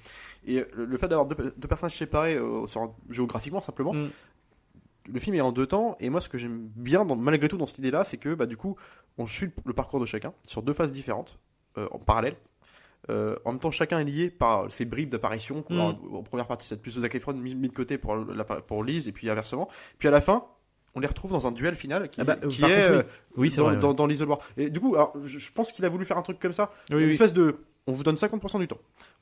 [0.46, 2.66] Et euh, le, le fait d'avoir deux, deux personnages séparés euh,
[3.10, 4.08] géographiquement, simplement, Mm.
[5.12, 7.56] le film est en deux temps et moi ce que j'aime bien dans- malgré tout
[7.58, 8.76] dans cette idée là c'est que bah du coup
[9.18, 11.38] on suit le parcours de chacun sur deux phases différentes
[11.78, 12.36] euh, en parallèle
[13.10, 15.78] Euh, en même temps chacun est lié par ces bribes d'apparition Mm.
[15.80, 19.06] En première partie c'est plus Zac Efron mis, mis de côté pour, la, pour Lise
[19.08, 20.46] et puis inversement puis à la fin
[20.94, 22.80] on les retrouve dans un duel final qui, Ah bah, euh, qui est contre, oui.
[22.96, 23.02] euh,
[23.36, 23.74] Oui, dans, vrai.
[23.74, 23.80] ouais.
[23.80, 26.22] dans, dans l'isoloir et du coup alors, je, je pense qu'il a voulu faire un
[26.22, 27.12] truc comme ça Oui, une oui.
[27.12, 28.78] espèce de on vous donne 50% du temps.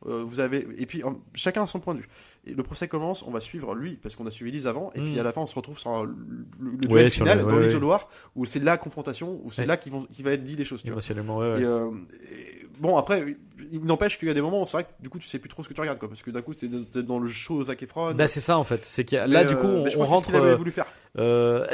[0.06, 2.08] Euh, vous avez et puis en- chacun a son point de vue.
[2.46, 5.00] Et le procès commence, on va suivre lui parce qu'on a suivi Lise avant et
[5.00, 6.14] puis à la fin on se retrouve sur un- le,
[6.60, 9.62] le Ouais, duel sur final le- dans ouais, l'isoloir où c'est la confrontation où c'est
[9.62, 9.66] Ouais.
[9.66, 10.82] là vont- qu'il va être dit les choses.
[10.82, 10.92] Tu vois.
[10.94, 11.60] Émotionnellement, ouais, ouais.
[11.62, 11.90] Et, euh,
[12.30, 13.36] et bon après
[13.72, 15.38] il n'empêche qu'il y a des moments où c'est vrai que du coup tu sais
[15.38, 16.68] plus trop ce que tu regardes quoi parce que d'un coup c'est
[17.04, 18.12] dans- le show Zac Efron.
[18.14, 18.80] Bah, c'est ça en fait.
[18.84, 20.26] C'est qu'il y a- là du euh, coup on, je on ce rentre.
[20.26, 20.86] qu'il avait euh, voulu faire.
[21.18, 21.66] Euh,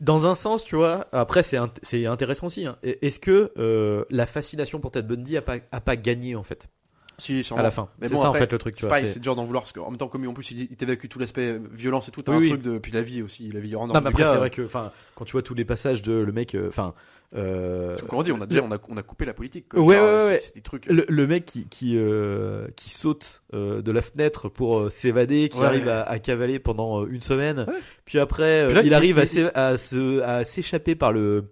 [0.00, 2.66] dans un sens, tu vois, après c'est int- c'est intéressant aussi.
[2.66, 2.76] hein.
[2.82, 6.68] Est-ce que euh, la fascination pour Ted Bundy a pas, a pas gagné en fait?
[7.18, 8.74] Si, à la fin Mais C'est bon, ça après, en fait le truc.
[8.74, 11.20] Tu C'est dur d'en vouloir parce qu'en même temps, comme en plus il, t'évacue tout
[11.20, 12.48] l'aspect violence et tout, t'as Oui, un oui.
[12.48, 12.78] truc de.
[12.78, 15.24] Puis la vie aussi, la vie hors Non, mais après c'est vrai que, enfin, quand
[15.24, 16.94] tu vois tous les passages de le mec, enfin,
[17.34, 19.70] Euh, C'est dit, on a déjà on a, on a coupé la politique.
[19.70, 19.80] quoi.
[19.80, 20.38] Ouais, Genre, ouais, ouais.
[20.38, 20.84] C'est des trucs.
[20.86, 25.48] le, le mec qui qui, euh, qui saute euh, de la fenêtre pour euh, s'évader,
[25.48, 25.66] qui Ouais.
[25.66, 27.74] arrive à, à cavaler pendant euh, une semaine, Ouais.
[28.04, 31.12] puis après euh, Puis là, il il- arrive à il- à se à s'échapper par
[31.12, 31.44] le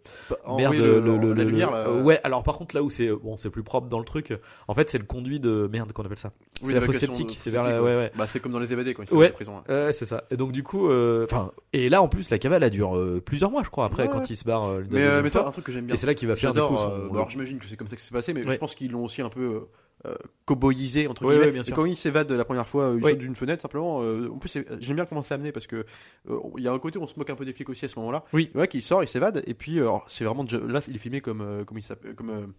[0.44, 1.86] en- merde oui, le, le- le- la le- lumière le- là.
[1.88, 4.34] euh, ouais alors par contre là où c'est bon c'est plus propre dans le truc
[4.68, 7.36] en fait c'est le conduit de merde qu'on appelle ça Oui, c'est la fosse septique
[7.40, 9.30] c'est vers la- ouais ouais Bah c'est comme dans les évadés quand ils sont en
[9.30, 9.54] prison.
[9.56, 9.64] hein.
[9.86, 10.24] Ouais, c'est ça.
[10.30, 13.22] Et donc du coup, euh, enfin, et là en plus la cavale elle dure euh,
[13.24, 14.64] plusieurs mois, je crois, après quand il se barre.
[14.66, 15.94] euh, Mais, euh, toi, un truc que j'aime bien.
[15.94, 16.90] et c'est là qu'il va faire du coup son.
[16.90, 18.52] euh, alors j'imagine que c'est comme ça que c'est passé, mais Ouais.
[18.52, 19.66] je pense qu'ils l'ont aussi un peu
[20.06, 20.14] euh,
[20.46, 21.58] cowboyisé entre Ouais, guillemets.
[21.60, 23.10] ouais, Et quand il s'évade la première fois, euh, il Ouais.
[23.12, 24.02] saute d'une fenêtre simplement.
[24.02, 25.84] euh, en plus, j'aime bien comment c'est amené parce que
[26.28, 27.84] euh, il y a un côté où on se moque un peu des flics aussi
[27.84, 28.24] à ce moment-là.
[28.32, 28.50] Oui.
[28.54, 29.78] Mec il sort, il s'évade et puis
[30.08, 32.54] c'est vraiment là il est filmé comme comme il s'appelle comme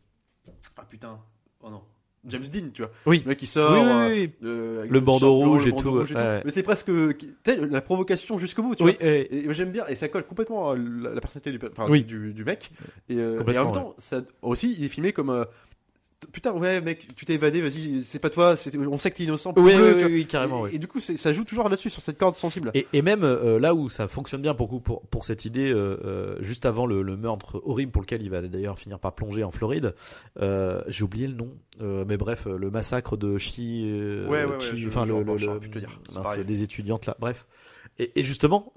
[0.78, 1.20] ah putain
[1.62, 1.82] oh non
[2.28, 2.92] James Dean tu vois.
[3.06, 3.22] Oui.
[3.26, 3.72] Le mec qui sort.
[3.74, 6.42] Oui, oui, euh, oui, euh, Le bandeau rouge et tout, rouge ouais.
[6.46, 6.92] Mais c'est presque
[7.48, 8.92] la provocation jusqu'au bout tu vois.
[9.00, 11.52] et- j'aime bien, et ça colle complètement à la, la personnalité
[12.04, 12.72] du, mec.
[13.10, 15.30] Et, euh, et en même temps, ça, aussi, il est filmé comme.
[15.30, 15.46] euh,
[16.32, 18.54] Putain, ouais, mec, tu t'es évadé, vas-y, c'est pas toi,
[18.90, 19.54] on sait que t'es innocent.
[19.58, 20.68] oui, prouve-le, oui, oui, carrément.
[20.68, 22.70] et, du coup, ça joue toujours là-dessus, sur cette corde sensible.
[22.76, 25.98] Et, et même euh, là où ça fonctionne bien pour, pour, pour cette idée, euh,
[26.06, 29.44] euh, juste avant le, le meurtre horrible pour lequel il va d'ailleurs finir par plonger
[29.44, 29.96] en Floride,
[30.42, 33.84] euh, j'ai oublié le nom, mais bref, le massacre de Chi,
[34.28, 37.18] Ouais, ouais, ouais, Chi- enfin je- le, le, le- te dire, mince, des étudiantes là,
[37.20, 37.48] bref.
[37.98, 38.74] Et, et justement,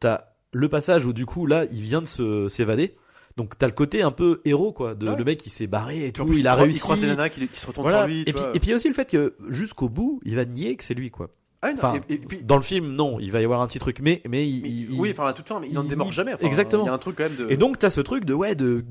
[0.00, 2.96] t'as le passage où du coup là, il vient de s'évader.
[3.36, 5.16] Donc t'as le côté un peu héros quoi, de Ouais.
[5.16, 6.78] le mec qui s'est barré et tout, plus, il a réussi.
[6.78, 8.06] Il croise des nanas qui, qui se retournent Voilà.
[8.06, 8.22] sur lui.
[8.26, 10.94] et, puis, et puis aussi le fait que jusqu'au bout, il va nier que c'est
[10.94, 11.30] lui quoi.
[11.62, 13.66] Ah, non, Enfin, et, et puis, dans le film, non, il va y avoir un
[13.68, 15.84] petit truc, mais mais il, mais- il- oui, enfin, à toute fin, mais il n'en
[15.84, 16.34] démord jamais.
[16.34, 16.82] Enfin, Exactement.
[16.82, 17.48] Il y a un truc quand même de.
[17.50, 18.84] Et donc t'as ce truc de ouais de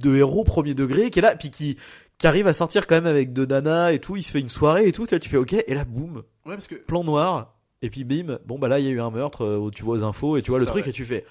[0.00, 1.76] de héros premier degré qui est là, puis qui
[2.18, 4.48] qui arrive à sortir quand même avec deux nanas et tout, il se fait une
[4.48, 6.74] soirée et tout, là tu fais ok, et là boum, Ouais, parce que.
[6.74, 9.56] plan noir, et puis bim, bon bah là il y a eu un meurtre euh,
[9.58, 10.90] où tu vois aux infos et tu vois le Ça, truc ouais.
[10.90, 11.24] et tu fais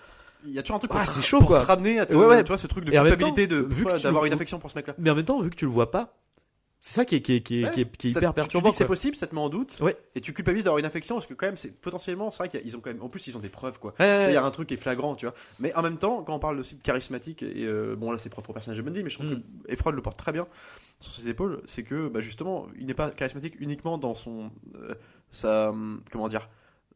[0.48, 1.62] Il y a toujours un truc Ah, pour- c'est chaud, pour quoi.
[1.62, 2.44] te ramener à te- Ouais, ouais.
[2.44, 4.94] tu vois, ce truc de Et culpabilité temps, de d'avoir une affection pour ce mec-là.
[4.98, 6.14] mais en même temps vu que tu le vois pas,
[6.80, 7.72] c'est ça qui est qui est qui est, Ouais.
[7.72, 8.70] qui est, qui est Ça- hyper tu- tu dis perturbant.
[8.70, 9.78] que c'est possible, ça te met en doute.
[9.82, 9.98] Ouais.
[10.14, 12.78] Et tu culpabilises d'avoir une affection parce que quand même, c'est potentiellement, c'est vrai qu'ils
[12.78, 13.94] ont quand même, en plus, ils ont des preuves quoi.
[14.00, 15.34] Ouais, Il y a un truc qui est flagrant, tu vois.
[15.60, 18.30] Mais en même temps, quand on parle aussi de charismatique, et euh, bon là c'est
[18.30, 19.42] propre au personnage de Bundy, mais je trouve Mm.
[19.68, 20.46] que Efron le porte très bien
[21.00, 24.94] sur ses épaules, c'est que bah, justement, il n'est pas charismatique uniquement dans son, euh,
[25.32, 26.48] sa, hum, comment dire,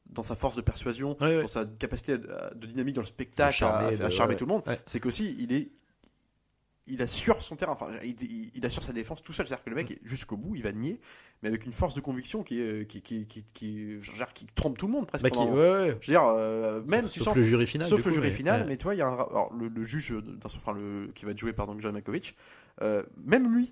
[0.09, 1.41] dans sa force de persuasion, Ouais, ouais.
[1.41, 4.37] dans sa capacité de dynamique dans le spectacle, charmer, à, à de- charmer ouais.
[4.37, 4.63] tout le monde.
[4.67, 4.79] Ouais.
[4.85, 5.69] C'est qu'aussi il est
[6.91, 8.15] il assure son terrain, enfin, il,
[8.55, 9.45] il- assure sa défense tout seul.
[9.45, 9.79] C'est-à-dire que le Mm.
[9.79, 10.99] mec, jusqu'au bout, il va nier,
[11.43, 14.75] mais avec une force de conviction qui, est, qui, qui, qui, qui, genre, qui trompe
[14.79, 15.21] tout le monde presque.
[15.23, 15.97] Bah, qui- pendant- ouais, ouais.
[16.01, 17.87] Je veux dire, euh, même tu Sauf sens le jury final.
[17.87, 18.67] Sauf le coup, jury mais- final, ouais.
[18.69, 20.73] mais tu vois, il y a un, alors, le, le juge, euh, dans son- enfin,
[20.73, 22.33] le, qui va être joué par donc, John Malkovich,
[22.81, 23.71] euh, même lui,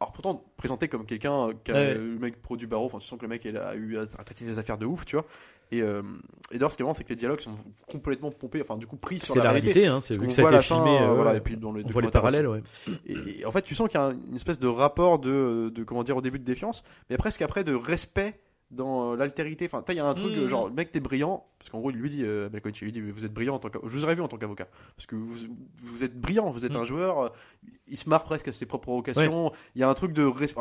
[0.00, 1.94] alors pourtant présenté comme quelqu'un qui a Ouais.
[1.94, 4.44] le mec pro du barreau, enfin tu sens que le mec a eu à traiter
[4.44, 5.26] des affaires de ouf, tu vois.
[5.70, 6.02] Et, euh,
[6.50, 7.52] et d'ailleurs, ce qui est marrant, c'est que les dialogues sont
[7.90, 9.72] complètement pompés, enfin du coup pris sur C'est la, la réalité.
[9.72, 10.98] réalité, hein, c'est vu que ça a été la fin, filmé.
[10.98, 12.62] euh, euh, voilà, et puis dans les on voit les parallèles, ouais.
[13.06, 15.84] Et, et en fait, tu sens qu'il y a une espèce de rapport de, de
[15.84, 19.64] comment dire au début de défiance, mais presque après de respect dans euh, l'altérité.
[19.66, 21.96] Enfin, il y a un truc euh, genre, mec, t'es brillant, parce qu'en gros, il
[21.96, 22.48] lui dit, euh,
[22.82, 23.88] lui dit, vous êtes brillant en tant qu'avocat.
[23.90, 25.36] Je vous aurais vu en tant qu'avocat, parce que vous,
[25.78, 26.80] vous êtes brillant, vous êtes Mhm.
[26.82, 27.18] un joueur.
[27.20, 27.28] euh,
[27.88, 29.52] Il se marre presque à ses propres provocations.
[29.74, 30.60] Il y a un truc de respect.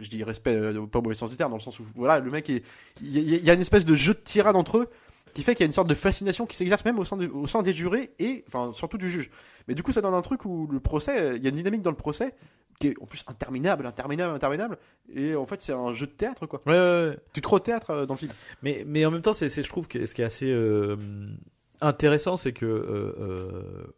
[0.00, 2.18] Je dis respect, euh, pas au mauvais sens du terme, dans le sens où, voilà,
[2.20, 2.62] le mec est,
[3.02, 4.88] il y, a- il y a une espèce de jeu de tirade entre eux
[5.34, 7.28] qui fait qu'il y a une sorte de fascination qui s'exerce même au sein, de-
[7.28, 9.30] au sein des jurés et enfin surtout du juge.
[9.66, 11.82] Mais du coup, ça donne un truc où le procès, il y a une dynamique
[11.82, 12.34] dans le procès
[12.80, 14.78] qui est en plus interminable, interminable, interminable.
[15.12, 16.60] Et en fait, c'est un jeu de théâtre quoi.
[16.66, 17.18] Ouais, ouais, ouais.
[17.32, 18.32] Tu te crois au théâtre euh, dans le film.
[18.62, 20.96] Mais, mais en même temps, c'est, je trouve que ce qui est assez euh,
[21.80, 23.94] intéressant, c'est que euh,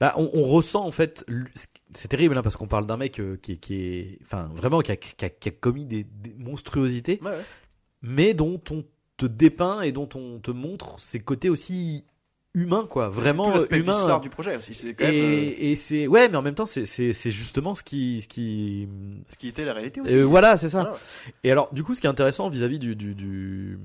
[0.00, 1.26] bah, on, on ressent en fait,
[1.92, 4.92] c'est terrible hein, parce qu'on parle d'un mec qui, est- qui est, enfin vraiment qui
[4.92, 7.20] a, qui a- qui a commis des, des monstruosités,
[8.00, 8.84] mais dont on
[9.18, 12.06] te dépeint et dont on te montre ses côtés aussi
[12.54, 13.50] humains, quoi, vraiment
[13.92, 14.72] viscéral du projet aussi.
[14.74, 15.18] C'est quand même euh,
[15.58, 18.28] Et, et c'est ouais, mais en même temps, c'est, c'est, c'est justement ce qui, ce
[18.28, 18.88] qui,
[19.26, 20.16] ce qui était la réalité aussi.
[20.16, 20.90] euh, voilà, c'est ça.
[21.44, 23.78] Et alors, du coup, ce qui est intéressant vis-à-vis du, du, du-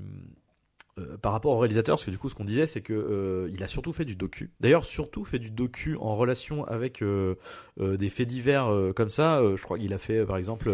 [0.98, 3.50] euh, par rapport au réalisateur, parce que du coup, ce qu'on disait, c'est que euh,
[3.52, 4.52] il a surtout fait du docu.
[4.60, 7.34] D'ailleurs, surtout fait du docu en relation avec euh,
[7.78, 9.40] des faits divers comme ça.
[9.56, 10.70] Je crois qu'il a fait, par exemple,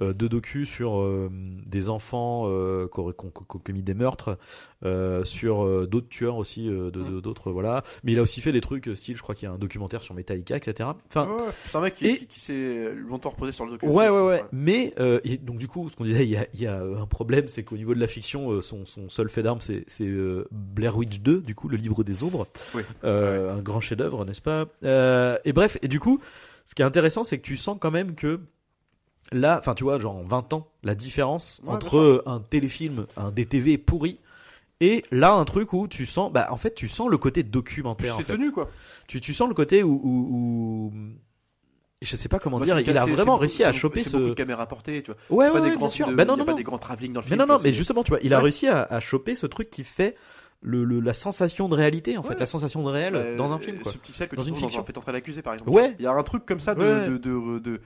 [0.00, 2.44] deux docus sur des enfants
[2.92, 3.12] qui ont-
[3.62, 4.38] commis des meurtres,
[5.24, 7.82] sur d'autres tueurs aussi, d'autres, voilà.
[8.04, 10.02] Mais il a aussi fait des trucs style, je crois qu'il y a un documentaire
[10.02, 10.88] sur Metallica, etc.
[11.08, 11.48] Enfin, Ouais, ouais.
[11.66, 13.92] C'est un mec qui, Et- qui, qui s'est longtemps reposé sur le document.
[13.94, 14.44] Ouais, ouais, ouais.
[14.52, 14.94] Mais
[15.24, 17.48] et donc du coup, ce qu'on disait, il y a, il y a un problème,
[17.48, 21.40] c'est qu'au niveau de la fiction, son, son seul fait c'est, euh, Blair Witch 2,
[21.40, 22.82] du coup, le livre des ombres, Oui.
[23.02, 24.66] Euh, un grand chef-d'œuvre, n'est-ce pas?
[24.84, 26.20] Euh, Et bref, et du coup,
[26.64, 28.40] ce qui est intéressant, c'est que tu sens quand même que
[29.32, 33.30] là, enfin, tu vois, genre en 20 ans, la différence Ouais, entre un téléfilm, un
[33.32, 34.18] DTV pourri
[34.80, 38.14] Et là, un truc où tu sens, bah, en fait, tu sens le côté documentaire.
[38.14, 38.32] en C'est fait.
[38.34, 38.70] tenu quoi.
[39.08, 40.92] Tu, tu sens le côté où, où, où-
[42.02, 44.34] je sais pas comment Moi, dire, il a vraiment réussi à choper beaucoup de ce.
[44.34, 45.20] caméras portées, tu vois.
[45.38, 46.06] Ouais, c'est pas ouais, des ouais, grands bien sûr.
[46.08, 46.56] de- Ben non, il y a non, pas non.
[46.58, 47.38] des grands travelling dans le Mais film.
[47.38, 48.42] non, tu non, vois, mais justement, tu vois, il a Ouais.
[48.44, 50.16] réussi à, à choper ce truc qui fait
[50.62, 53.58] le, le- la sensation de réalité, en fait, la sensation de réel Euh, dans un
[53.58, 53.92] film, quoi.
[53.92, 54.82] Ce petit sel que Dans tu une trouves dans fiction.
[54.82, 55.70] un fait entrer l'accusé par exemple.
[55.70, 55.94] Ouais.
[55.98, 57.80] Il y a un truc comme ça de, de, de,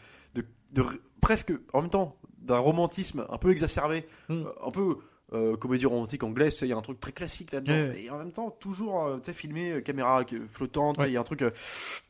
[1.20, 4.32] presque en même temps d'un romantisme un peu exacerbé, Mm.
[4.34, 4.96] euh, un peu
[5.32, 6.58] euh, comédie romantique anglaise.
[6.62, 7.72] Il y a un truc très classique là-dedans.
[7.72, 8.02] Ouais.
[8.04, 10.98] Et en même temps toujours euh, filmé euh, caméra flottante.
[10.98, 11.08] Ouais.
[11.08, 11.40] Il y a un truc.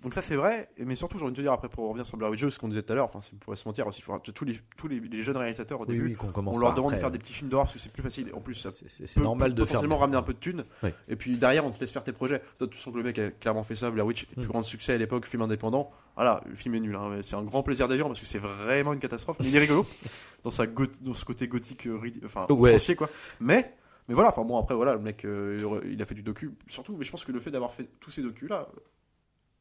[0.02, 0.68] Donc ça c'est vrai.
[0.78, 2.68] Mais surtout j'ai envie de te dire après pour revenir sur Blair Witch, ce qu'on
[2.68, 3.06] disait tout à l'heure.
[3.06, 4.02] Enfin c'est pour se mentir aussi.
[4.02, 6.16] faut- tous les tous les, les jeunes réalisateurs au Oui, début.
[6.20, 8.30] oui, On leur demande de faire des petits films d'horreur parce que c'est plus facile.
[8.34, 9.68] En plus, C'est- normal peut de faire.
[9.68, 10.64] potentiellement ramener un peu de thunes.
[11.08, 12.42] Et puis derrière, on te laisse faire tes projets.
[12.56, 13.90] Ça, tu sens que le mec a clairement fait ça.
[13.90, 14.52] Blair Witch était le plus Mm.
[14.52, 15.90] grand succès à l'époque, film indépendant.
[16.16, 16.94] Voilà, le film est nul.
[16.94, 19.36] hein, mais C'est un grand plaisir d'ailleurs parce que c'est vraiment une catastrophe.
[19.40, 19.84] Mais il est rigolo
[20.44, 22.76] dans, sa dans ce côté gothique, euh, enfin, Ouais.
[22.96, 23.08] quoi.
[23.40, 23.74] Mais,
[24.08, 26.52] mais voilà, enfin bon, après, voilà, le mec, euh, il a fait du docu.
[26.68, 28.68] Surtout, mais je pense que le fait d'avoir fait tous ces docus là,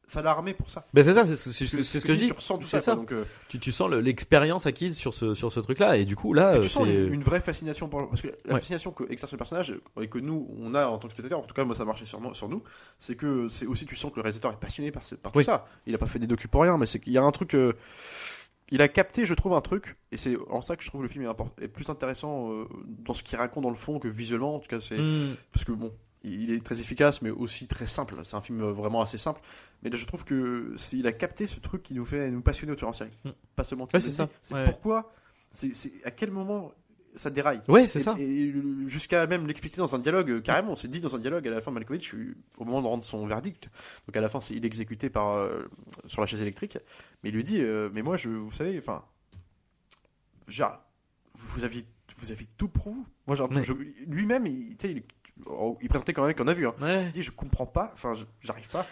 [0.06, 0.86] ça l'a armé pour ça.
[0.94, 2.26] Ben c'est ça, c'est ce que je dis.
[2.28, 2.80] Tu ressens tout ça.
[2.80, 2.92] ça.
[2.92, 6.04] quoi, donc, euh, Tu, tu sens le- l'expérience acquise sur ce, sur ce truc-là, et
[6.04, 8.60] du coup, là, euh, tu sens une, une vraie fascination pour parce que la Ouais.
[8.60, 11.38] fascination que exerce le personnage euh, et que nous on a en tant que spectateur
[11.38, 12.62] en tout cas moi ça marchait sur, sur nous
[12.98, 15.66] c'est que c'est aussi tu sens que le réalisateur est passionné par, par tout ça
[15.86, 17.54] il a pas fait des docus pour rien mais c'est qu'il y a un truc
[17.54, 17.72] euh,
[18.70, 21.08] il a capté je trouve un truc et c'est en ça que je trouve le
[21.08, 24.58] film est plus intéressant euh, dans ce qu'il raconte dans le fond que visuellement en
[24.58, 25.34] tout cas c'est Hmm.
[25.52, 25.92] parce que bon
[26.24, 29.40] il est très efficace mais aussi très simple c'est un film vraiment assez simple
[29.82, 32.72] mais là, je trouve que il a capté ce truc qui nous fait nous passionner
[32.72, 33.30] au tueur en série Mm.
[33.56, 34.28] pas seulement Ouais, c'est ça.
[34.42, 34.64] c'est Ouais.
[34.64, 35.12] pourquoi
[35.50, 36.72] c'est c'est- à quel moment
[37.16, 38.16] ça déraille Ouais, c'est ça.
[38.18, 38.52] Et
[38.86, 41.50] jusqu'à même l'expliciter dans un dialogue, euh, carrément, on s'est dit dans un dialogue à
[41.52, 43.68] la fin, Malkovich, euh, au moment de rendre son verdict,
[44.08, 45.62] donc à la fin, il est exécuté par, euh,
[46.06, 46.76] sur la chaise électrique,
[47.22, 49.04] mais il lui dit, euh, mais moi, je, vous savez, enfin,
[50.48, 50.76] genre,
[51.36, 51.84] vous aviez,
[52.24, 53.06] vous aviez tout pour vous.
[53.26, 53.62] Moi, genre, Ouais.
[54.06, 55.02] lui-même, il, sais, il,
[55.82, 56.74] il présentait quand même qu'on a vu, hein.
[56.80, 57.04] Ouais.
[57.06, 58.86] Il dit, je comprends pas, enfin, j'arrive pas.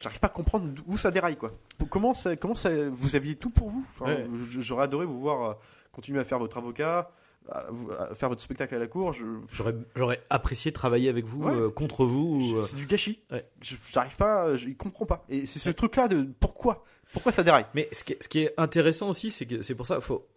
[0.00, 1.52] J'arrive pas à comprendre où ça déraille, quoi.
[1.90, 3.84] Comment ça, comment ça, vous aviez tout pour vous?
[3.88, 4.26] Enfin, Ouais.
[4.46, 5.54] je- J'aurais adoré vous voir euh,
[5.92, 7.10] continuer à faire votre avocat,
[7.50, 7.66] à,
[8.14, 9.12] faire votre spectacle à la cour.
[9.12, 11.52] J'aurais, apprécié travailler avec vous, Ouais.
[11.52, 12.36] euh, contre vous.
[12.44, 13.20] ou, euh, c'est du gâchis.
[13.32, 13.44] Ouais.
[13.60, 15.24] Je J'arrive pas, je, il comprend pas.
[15.28, 17.66] Et c'est ce truc-là de pourquoi, pourquoi ça déraille?
[17.74, 20.04] Mais ce qui, est, ce qui est intéressant aussi, c'est que c'est pour ça qu'il
[20.04, 20.28] faut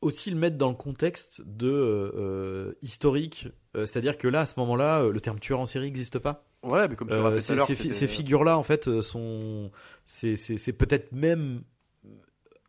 [0.00, 3.48] aussi le mettre dans le contexte de euh, euh, historique.
[3.76, 6.44] Euh, C'est-à-dire que là, à ce moment-là, le terme tueur en série n'existe pas.
[6.62, 9.00] Voilà, mais comme tu tout à ces, l'heure, ces fi- c'était- ces figures-là, en fait,
[9.00, 9.70] sont.
[10.04, 11.62] C'est c'est- c'est peut-être même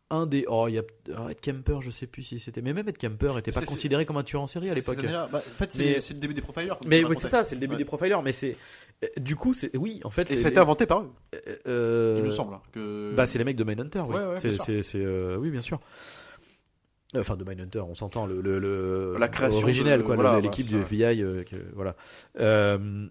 [0.09, 0.45] un des.
[0.47, 0.83] Oh, il y a.
[1.29, 2.61] Ed Kemper, je sais plus si c'était.
[2.61, 4.97] Mais même Ed Kemper n'était pas considéré comme un tueur en série à l'époque.
[5.03, 6.73] Bah, en fait, c'est le début des profilers.
[6.85, 7.77] Mais oui, c'est ça, c'est le début Ouais.
[7.79, 8.21] des profilers.
[8.23, 8.57] Mais c'est.
[9.19, 9.75] Du coup, c'est.
[9.77, 10.29] Oui, en fait.
[10.31, 11.11] Et les- ça a été inventé par eux,
[11.67, 12.53] euh, il me semble.
[12.53, 13.13] hein, que...
[13.15, 14.15] Bah, c'est les mecs de Mindhunter, oui.
[14.15, 15.79] Ouais, ouais, c'est, euh, oui, bien sûr.
[17.17, 20.41] Enfin, de Mindhunter, on s'entend le, le, le La création originel, de- quoi, voilà, le-
[20.43, 20.81] l'équipe bah, du.
[20.83, 21.95] FBI, euh, que- voilà.
[22.39, 23.07] Euh,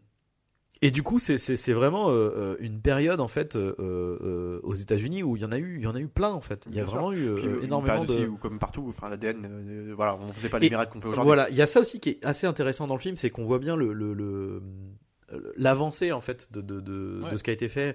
[0.83, 5.37] et du coup, c'est, c'est, c'est vraiment euh, une période en fait aux États-Unis où
[5.37, 6.65] il y en a eu, il y en a eu plein en fait.
[6.71, 8.27] Il y a Bien vraiment eu Puis, énormément de.
[8.29, 11.27] où, comme partout, enfin l'ADN, voilà, on faisait pas les Et miracles qu'on fait aujourd'hui.
[11.27, 13.45] Voilà, il y a ça aussi qui est assez intéressant dans le film, c'est qu'on
[13.45, 13.93] voit bien le,
[15.57, 17.31] l'avancée en fait de, de, de, Ouais.
[17.33, 17.95] de ce qui a été fait,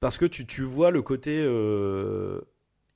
[0.00, 2.40] parce que tu, tu vois le côté, euh,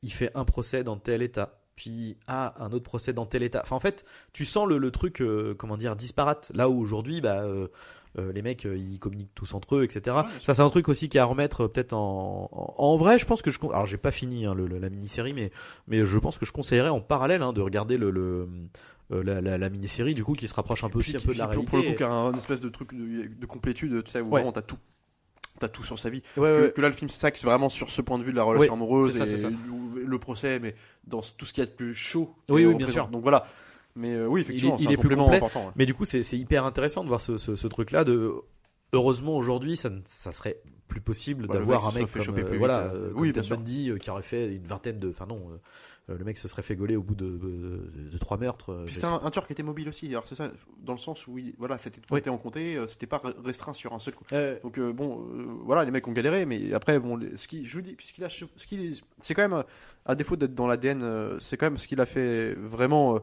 [0.05, 3.61] il fait un procès dans tel état, puis ah un autre procès dans tel état.
[3.65, 6.53] Enfin en fait, tu sens le, le truc, euh, comment dire, disparate.
[6.55, 7.67] Là où aujourd'hui, bah euh,
[8.19, 10.17] euh, les mecs ils communiquent tous entre eux, etc.
[10.41, 13.19] ça c'est un truc aussi qui à remettre peut-être en, en, en vrai.
[13.19, 15.51] Je pense que je, alors j'ai pas fini hein, le- le- la mini-série, mais
[15.89, 18.47] mais je pense que je conseillerais en parallèle hein, de regarder le, le
[19.11, 21.35] euh, la, la, la mini-série du coup qui se rapproche un peu aussi un peu
[21.35, 21.69] de la réalité.
[21.71, 24.27] pour, le coup, qui a un espèce de truc de, de complétude, tu sais, où
[24.27, 24.31] Ouais.
[24.41, 24.79] vraiment t'as tout.
[25.65, 26.23] T'as tout sur sa vie.
[26.37, 26.73] Ouais, Que, ouais.
[26.73, 28.77] que là, le film s'axe vraiment sur ce point de vue de la relation Ouais,
[28.77, 29.49] amoureuse ça, et ça.
[29.49, 30.75] le- procès, mais
[31.07, 32.35] dans tout ce qu'il y a de plus chaud.
[32.51, 33.09] Oui, oui, bien sûr.
[33.09, 33.47] Donc voilà.
[33.97, 35.37] Mais euh, oui, effectivement, Il est- c'est il est plus complet.
[35.37, 35.73] important.
[35.77, 38.05] Mais du coup, c'est hyper intéressant de voir ce, ce, ce truc-là.
[38.05, 38.33] De
[38.93, 42.49] heureusement aujourd'hui, ça, ça serait plus possible Bah, d'avoir un mec fait comme choper euh,
[42.49, 43.57] plus voilà, vite, euh, oui, comme bien.
[43.57, 45.09] Bundy euh, qui aurait fait une vingtaine de.
[45.11, 45.41] Enfin non,
[46.09, 48.83] le mec se serait fait gauler au bout de, de, de trois meurtres.
[48.85, 50.07] Puis c'est un, un tueur qui était mobile aussi.
[50.09, 50.51] Alors c'est ça,
[50.83, 53.35] dans le sens où il- voilà, c'était de comté en comté, euh, c'était pas re-
[53.45, 54.25] restreint sur un seul coup.
[54.35, 57.49] Euh, Donc euh, bon, euh, voilà, les mecs ont galéré, mais après bon, les- ce
[57.49, 59.65] qui, je vous dis, puis ce qu'il a, ce qu'il, c'est quand même,
[60.05, 63.21] à défaut d'être dans l'ADN, c'est quand même ce qu'il a fait vraiment.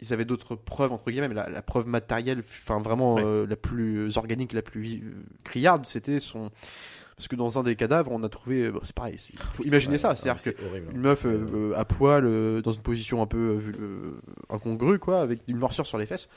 [0.00, 3.22] Ils avaient d'autres preuves entre guillemets, mais la, la preuve matérielle, enfin vraiment Ouais.
[3.24, 5.02] euh, la plus organique, la plus
[5.44, 6.50] criarde, c'était son.
[7.16, 9.64] Parce que dans un des cadavres, on a trouvé, euh, bon, c'est pareil, il faut
[9.64, 10.86] imaginer ouais, ça, c'est-à-dire que c'est horrible.
[10.92, 15.20] une meuf euh, euh, à poil euh, dans une position un peu euh, incongrue quoi
[15.20, 16.28] avec une morsure sur les fesses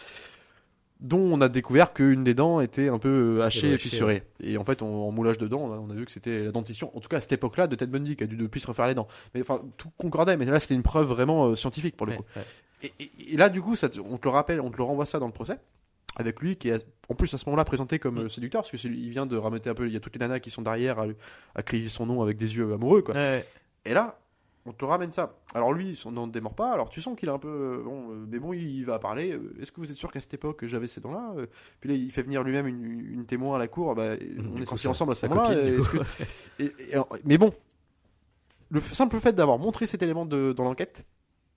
[1.01, 4.23] dont on a découvert qu'une des dents était un peu euh, hachée et fissurée.
[4.39, 6.43] Et en fait, on- en moulage de dents, on a, on a vu que c'était
[6.45, 8.59] la dentition, en tout cas à cette époque-là, de Ted Bundy, qui a dû depuis
[8.59, 9.07] se refaire les dents.
[9.33, 12.17] Mais enfin, tout concordait, mais là, c'était une preuve vraiment euh, scientifique pour le Ouais,
[12.19, 12.25] coup.
[12.35, 12.43] ouais.
[12.83, 15.05] Et, et- et là, du coup, ça, on te le rappelle, on te le renvoie
[15.05, 15.57] ça dans le procès.
[16.17, 18.77] Avec lui, qui est en plus à ce moment-là présenté comme euh, séducteur, parce que
[18.77, 19.87] c'est lui- il vient de rameter un peu.
[19.87, 21.05] Il y a toutes les nanas qui sont derrière à,
[21.55, 23.15] à crier son nom avec des yeux amoureux, quoi.
[23.85, 24.19] Et là,
[24.65, 25.33] on te ramène ça.
[25.55, 26.71] Alors lui, son nom ne démord pas.
[26.71, 29.31] Alors tu sens qu'il est un peu euh, bon, euh, mais bon, il va parler.
[29.33, 31.33] euh, Est-ce que vous êtes sûr qu'à cette époque j'avais ces dents-là
[31.79, 33.95] Puis là, il fait venir lui-même une, une témoin à la cour.
[33.95, 34.11] Bah,
[34.45, 35.55] on Du est sortis ensemble à ce sa moment-là.
[37.25, 37.53] mais bon,
[38.69, 41.05] le simple fait d'avoir montré cet élément de, dans l'enquête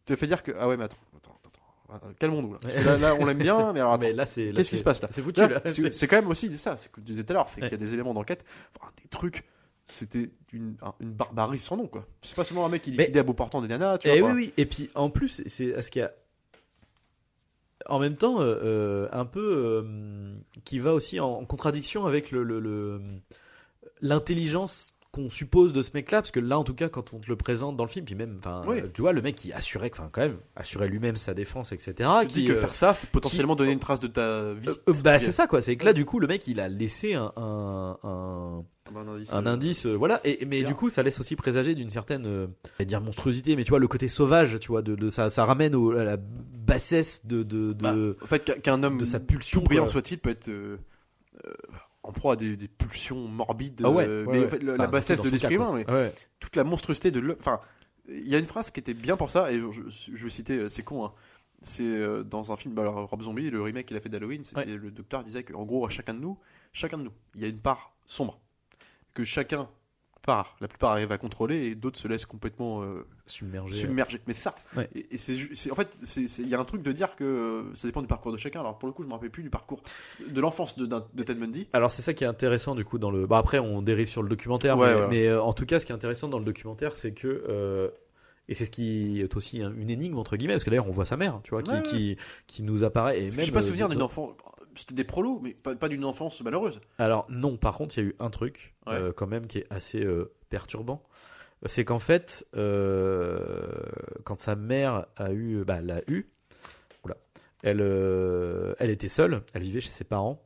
[0.04, 1.38] te fait dire que ah ouais, mais attends, attends,
[1.94, 2.58] attends, calmons-nous là.
[2.84, 4.06] Là, là, on l'aime bien, mais alors attends.
[4.06, 4.52] Mais là, c'est.
[4.54, 5.08] Qu'est-ce qui se passe là?
[5.10, 5.60] C'est foutu Là,
[5.92, 7.68] c'est quand même aussi ça, c'est ce que je disais tout à l'heure, c'est Ouais.
[7.68, 8.44] qu'il y a des éléments d'enquête,
[8.78, 9.44] enfin, des trucs,
[9.86, 12.06] c'était une, un- une barbarie sans nom quoi.
[12.22, 14.30] C'est pas seulement un mec qui liquidait à bout portant des nanas, tu Eh vois.
[14.30, 14.54] oui, enfin, oui.
[14.56, 16.12] Et puis en plus, c'est ce qu'il y a.
[17.86, 19.42] En même temps, euh, euh, un peu
[19.84, 22.98] euh, qui va aussi en, contradiction avec le-
[24.00, 27.28] l'intelligence qu'on suppose de ce mec-là, parce que là, en tout cas, quand on te
[27.28, 28.80] le présente dans le film, puis même, enfin, Oui.
[28.80, 32.10] euh, tu vois, le mec qui assurait, enfin, quand même, assurait lui-même sa défense, etc.
[32.22, 34.68] tu qui, dis que euh, faire ça, c'est potentiellement donner une trace de ta vie.
[34.68, 35.62] euh, euh, bah, c'est ça, quoi.
[35.62, 38.64] C'est que là, du coup, le mec, il a laissé un, un, un,
[38.96, 39.32] Un indice.
[39.32, 40.20] un euh, indice, euh, voilà.
[40.24, 42.46] Et, mais du coup, ça laisse aussi présager d'une certaine, euh,
[42.84, 45.74] dire monstruosité, mais tu vois, le côté sauvage, tu vois, de, de ça, ça ramène
[45.74, 49.60] au, à la bassesse de, de, de, bah, en fait, qu'un- homme de sa pulsion.
[49.60, 50.76] tout brillant soit-il peut être euh,
[51.46, 51.52] euh,
[52.04, 53.80] en proie à des, des pulsions morbides.
[53.84, 54.46] Ah ouais, euh, ouais, mais ouais.
[54.46, 57.36] en fait, le- Enfin, la bassesse de l'esprit humain, mais toute la monstruosité de l'homme.
[57.40, 57.58] Enfin,
[58.08, 60.58] il y a une phrase qui était bien pour ça, et je, je vais citer,
[60.58, 61.12] euh, c'est con, hein.
[61.62, 64.42] c'est euh, dans un film, bah, alors, Rob Zombie, le remake qu'il a fait d'Halloween,
[64.66, 66.38] le docteur disait qu'en gros, à chacun de nous,
[66.72, 68.38] chacun de nous, il y a une part sombre,
[69.14, 69.68] que chacun
[70.26, 73.80] la plupart arrivent à contrôler, et d'autres se laissent complètement euh, Submergé.
[73.82, 74.20] submerger.
[74.26, 74.54] Mais ça.
[74.76, 74.88] Ouais.
[74.94, 77.88] Et, et c'est, en fait, il y a un truc de dire que euh, ça
[77.88, 78.60] dépend du parcours de chacun.
[78.60, 79.82] Alors pour le coup, je me rappelle plus du parcours
[80.26, 80.86] de l'enfance de,
[81.22, 81.68] Ted Bundy.
[81.72, 83.26] Alors c'est ça qui est intéressant du coup dans le.
[83.26, 85.92] Bah après on dérive sur le documentaire, Ouais, mais, euh, en tout cas ce qui
[85.92, 87.90] est intéressant dans le documentaire c'est que euh,
[88.48, 90.92] et c'est ce qui est aussi un- une énigme entre guillemets parce que d'ailleurs on
[90.92, 91.82] voit sa mère, tu vois, qui Ouais, ouais.
[91.82, 93.46] qui, qui nous apparaît et Parce même.
[93.46, 94.32] j'ai pas euh, souvenir d'une enfance.
[94.76, 96.80] C'était des prolos, mais pas, pas d'une enfance malheureuse.
[96.98, 98.94] Alors non, par contre il y a eu un truc Ouais.
[98.94, 101.02] euh, quand même qui est assez euh, perturbant.
[101.66, 103.72] C'est qu'en fait, euh,
[104.24, 106.28] quand sa mère a eu, bah, l'a eu,
[107.04, 107.16] oula,
[107.62, 107.80] elle,
[108.78, 110.42] elle était seule, elle vivait chez ses parents.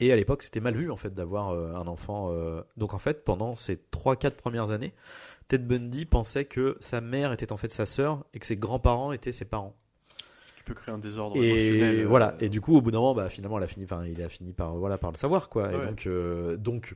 [0.00, 2.30] Et à l'époque, c'était mal vu en fait d'avoir un enfant.
[2.76, 4.92] Donc en fait, pendant ces 3-4 premières années,
[5.48, 9.12] Ted Bundy pensait que sa mère était en fait sa sœur et que ses grands-parents
[9.12, 9.74] étaient ses parents.
[10.68, 11.94] Peut créer un désordre émotionnel.
[11.96, 12.36] Et euh, voilà.
[12.40, 14.28] Et du coup, au bout d'un moment, bah, finalement, elle a fini, enfin, il a
[14.28, 15.68] fini par, voilà, par le savoir, quoi.
[15.68, 15.74] Ouais.
[15.74, 16.94] Et donc, euh, donc,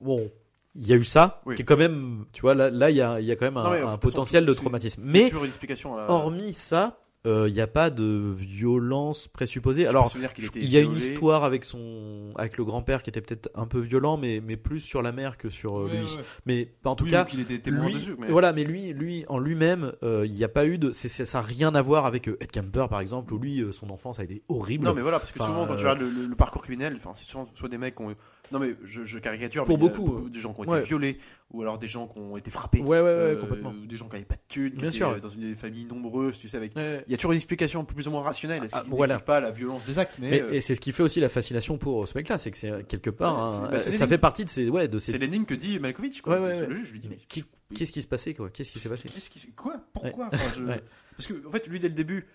[0.00, 0.30] bon,
[0.74, 1.56] il y a eu ça, Oui.
[1.56, 3.46] qui est quand même, tu vois, là, là, il y a, il y a quand
[3.46, 5.02] même un, Non, de un potentiel de traumatisme.
[5.04, 6.10] Mais la...
[6.10, 9.82] hormis ça, euh, il n'y a pas de violence présupposée.
[9.84, 10.10] Je Alors,
[10.56, 13.78] il y a une histoire avec son, avec le grand-père qui était peut-être un peu
[13.80, 16.06] violent, mais, mais plus sur la mère que sur euh, Ouais, lui.
[16.06, 16.22] ouais.
[16.46, 18.16] Mais en tout Oui, cas, qu'il était lui, dessus.
[18.18, 18.28] Mais...
[18.28, 21.44] voilà, mais lui, lui en lui-même, euh, il n'y a pas eu de, ça n'a
[21.46, 24.24] rien à voir avec euh, Ed Kemper par exemple, où lui, euh, son enfance a
[24.24, 24.84] été horrible.
[24.86, 26.62] Non mais voilà parce que Enfin, souvent quand tu euh, regardes le, le- le parcours
[26.62, 28.14] criminel, enfin c'est souvent soit des mecs qui ont
[28.52, 30.78] non mais je, je caricature Pour mais beaucoup, des gens qui ont ouais.
[30.78, 31.18] été violés
[31.52, 32.80] ou alors des gens qui ont été frappés.
[32.80, 33.70] Ouais, ouais, ouais, euh, complètement.
[33.70, 35.08] ou des gens qui n'avaient pas de thunes, qui Bien étaient sûr.
[35.10, 38.08] euh, dans une famille nombreuse, tu sais avec il y a toujours une explication plus
[38.08, 39.18] ou moins rationnelle, ce Ah, qui voilà.
[39.18, 41.28] pas la violence des actes mais, Mais- euh, et c'est ce qui fait aussi la
[41.28, 44.50] fascination pour ce mec-là, c'est que c'est quelque part, hein, bah, ça fait partie de
[44.50, 45.12] ces, ouais, de ces.
[45.12, 46.38] c'est l'énigme que dit Malkovich quoi.
[46.38, 48.50] Le juge, je lui Mais qui- Qu'est-ce qui se passait, quoi?
[48.50, 49.08] Qu'est-ce qui s'est passé?
[49.08, 49.76] Qu'est-ce qui quoi?
[49.92, 50.28] Pourquoi?
[50.32, 50.80] Enfin, je- Ouais.
[51.16, 52.26] Parce que en fait lui dès le début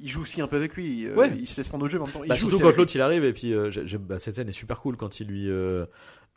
[0.00, 1.30] il joue aussi un peu avec lui, euh, Ouais.
[1.38, 2.22] il se laisse prendre au jeu en même temps.
[2.24, 4.52] Il Bah, joue surtout quand l'autre il arrive et puis euh, bah, cette scène est
[4.52, 5.86] super cool quand il lui euh,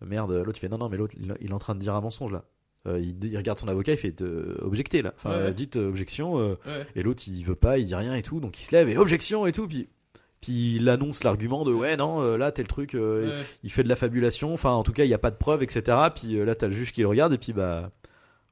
[0.06, 1.94] merde l'autre il fait non non mais l'autre il, il est en train de dire
[1.96, 2.44] un mensonge là.
[2.88, 4.24] Il, il regarde son avocat il fait
[4.62, 5.14] objecter là.
[5.16, 6.56] Enfin Ouais, dites objection Ouais.
[6.96, 8.98] et l'autre il veut pas il dit rien et tout donc il se lève et
[8.98, 9.88] objection et tout puis
[10.42, 12.98] puis il annonce l'argument de ouais non là tel truc
[13.64, 15.62] il fait de la fabulation enfin en tout cas il y a pas de preuve
[15.62, 17.92] etc puis là t'as le juge qui le regarde et puis bah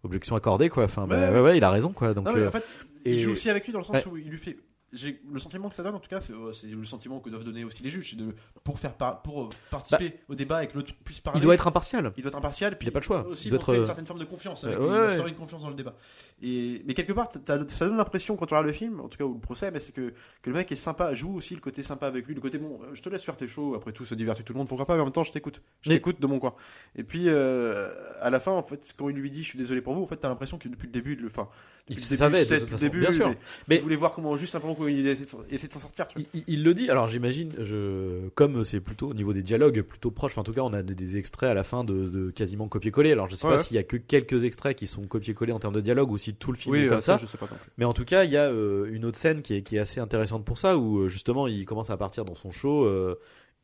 [0.04, 1.58] objection accordée quoi enfin bah, Ouais.
[1.58, 2.64] il a raison quoi donc Non, mais en fait,
[3.06, 4.58] et- il joue aussi avec lui dans le sens où il lui fait.
[4.92, 6.34] J'ai le sentiment que ça donne en tout cas, c'est
[6.68, 10.20] le sentiment que doivent donner aussi les juges, de pour faire par- pour euh, participer
[10.28, 11.38] au débat et que l'autre puisse parler.
[11.40, 13.26] Bah, il doit être impartial il doit être impartial, puis Il a pas le choix.
[13.28, 15.30] Aussi Il doit être, une certaine forme de confiance, avec ouais, une ouais.
[15.30, 15.96] une confiance dans le débat.
[16.42, 19.26] Et mais quelque part, ça donne l'impression quand tu regardes le film, en tout cas
[19.26, 21.84] ou le procès, mais c'est que, que le mec est sympa, joue aussi le côté
[21.84, 24.06] sympa avec lui, le côté bon, euh, je te laisse faire tes shows, après tout,
[24.06, 26.20] ça divertit tout le monde, pourquoi pas, mais en même temps, je t'écoute, je t'écoute
[26.22, 26.56] de mon coin.
[26.96, 29.82] Et puis euh, à la fin, en fait, quand il lui dit, je suis désolé
[29.82, 31.50] pour vous, en fait, t'as l'impression que depuis le début, le, enfin,
[31.90, 33.96] il depuis le début, savait de toute façon début, bien sûr mais Mais- il voulait
[33.98, 35.30] voir comment juste simplement où il essaie de
[35.72, 36.08] s'en- sortir.
[36.08, 36.42] Tu vois.
[36.48, 40.32] Il, le dit, alors j'imagine, je, comme c'est plutôt au niveau des dialogues plutôt proche,
[40.34, 43.12] enfin, en tout cas on a des, extraits à la fin de, de quasiment copier-coller.
[43.12, 45.60] Alors je sais Ouais, pas s'il y a que quelques extraits qui sont copier-coller en
[45.60, 47.18] termes de dialogue ou si tout le film est Oui, comme euh, ça.
[47.22, 47.48] je sais pas.
[47.78, 49.80] Mais en tout cas, il y a euh, une autre scène qui est, qui est
[49.80, 53.16] assez intéressante pour ça, où euh, justement il commence à partir dans son show euh,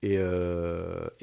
[0.04, 0.18] et,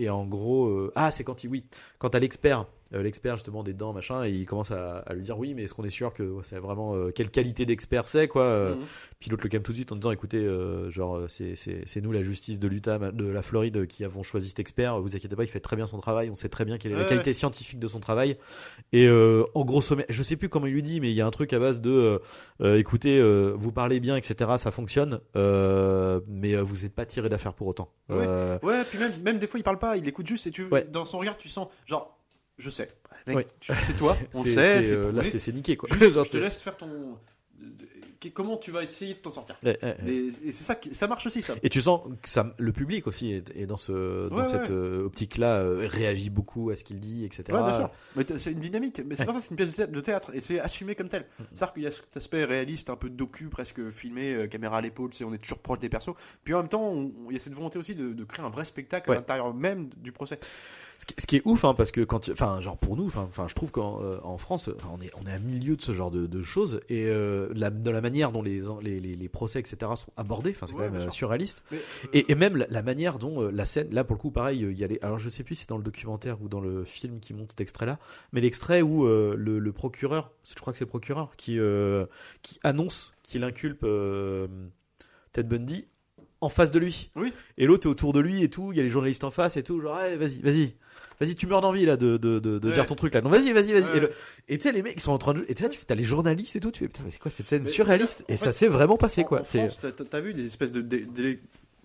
[0.02, 1.64] et en gros, ah c'est quand il oui,
[1.98, 2.66] quand t'as l'expert,
[3.00, 5.74] l'expert justement des dents machin, et il commence à, à lui dire oui, mais est-ce
[5.74, 8.80] qu'on est sûr que c'est vraiment euh, quelle qualité d'expert c'est quoi euh, Mhm.
[9.20, 11.82] Puis l'autre le calme tout de suite en disant écoutez, euh, genre euh, c'est c'est
[11.86, 15.00] c'est nous la justice de l'Utah, de la Floride qui avons choisi cet expert.
[15.00, 16.28] Vous inquiétez pas, il fait très bien son travail.
[16.30, 18.36] On sait très bien quelle est la Ouais, qualité scientifique de son travail.
[18.92, 21.20] Et euh, en gros sommet, je sais plus comment il lui dit, mais il y
[21.20, 22.18] a un truc à base de euh,
[22.62, 24.50] euh, écoutez, euh, vous parlez bien, etc.
[24.58, 27.90] Ça fonctionne, euh, mais euh, vous n'êtes pas tiré d'affaire pour autant.
[28.08, 28.24] Ouais.
[28.26, 30.64] Euh, Ouais, puis même, même des fois il parle pas, il écoute juste et tu
[30.64, 30.86] Ouais.
[30.90, 32.18] dans son regard tu sens genre
[32.58, 32.88] je sais.
[33.26, 33.46] Mec, Ouais.
[33.60, 35.30] tu- c'est toi, on le c'est- sait, c'est, c'est euh, là prouvé.
[35.30, 35.88] c'est c'est niqué quoi.
[35.90, 37.18] Juste, Genre, je te c'est- laisse faire ton
[38.30, 39.56] comment tu vas essayer de t'en sortir.
[39.64, 39.96] Ouais, ouais, ouais.
[40.04, 41.54] Mais et c'est ça qui ça marche aussi ça.
[41.62, 45.04] Et tu sens que ça, le public aussi est, est dans ce dans cette euh,
[45.06, 47.44] optique-là, euh, réagit beaucoup à ce qu'il dit, etc.
[47.48, 47.90] Bien sûr.
[48.16, 49.00] Mais c'est une dynamique.
[49.06, 51.08] Mais c'est pour ça c'est une pièce de théâtre, de théâtre et c'est assumé comme
[51.08, 51.26] tel.
[51.54, 54.80] C'est-à-dire qu'il y a cet aspect réaliste, un peu docu, presque filmé, euh, caméra à
[54.80, 56.14] l'épaule, on est toujours proche des persos.
[56.44, 58.64] Puis en même temps, il y a cette volonté aussi de, de créer un vrai
[58.64, 60.38] spectacle à l'intérieur même du procès.
[61.18, 63.48] Ce qui, est ouf, hein, parce que quand, tu- enfin, genre pour nous, enfin, enfin,
[63.48, 66.12] je trouve qu'en euh, en France, on est, on est à milieu de ce genre
[66.12, 69.58] de, de choses et euh, la, de la manière dont les, les, les, les procès,
[69.60, 71.62] etc., sont abordés, enfin, c'est Ouais, quand même euh, surréaliste.
[71.70, 71.78] Mais,
[72.12, 74.64] Et, et même la, la manière dont euh, la scène, là pour le coup, pareil,
[74.64, 76.48] euh, il y a les, alors je sais plus si c'est dans le documentaire ou
[76.48, 77.98] dans le film qui monte cet extrait-là,
[78.32, 82.06] mais l'extrait où euh, le, le procureur, je crois que c'est le procureur qui, euh,
[82.42, 84.46] qui annonce qu'il inculpe euh,
[85.32, 85.86] Ted Bundy
[86.40, 87.10] en face de lui.
[87.16, 87.32] Oui.
[87.56, 89.56] Et l'autre est autour de lui et tout, il y a les journalistes en face
[89.56, 90.74] et tout, genre, hey, vas-y, vas-y.
[91.22, 92.74] Vas-y, tu meurs d'envie là de, de, de, de Ouais.
[92.74, 93.20] dire ton truc là.
[93.20, 94.00] Non, vas-y, vas-y, vas-y.
[94.00, 94.10] Ouais.
[94.48, 95.44] Et, tu sais, les mecs ils sont en train de.
[95.48, 96.70] Et là, tu fais, t'as les journalistes et tout.
[96.70, 99.22] Tu fais, putain, mais c'est quoi cette scène Mais surréaliste Et ça s'est vraiment passé
[99.22, 99.40] en- quoi.
[99.40, 99.68] En C'est.
[99.68, 100.80] France, t'as- vu des espèces de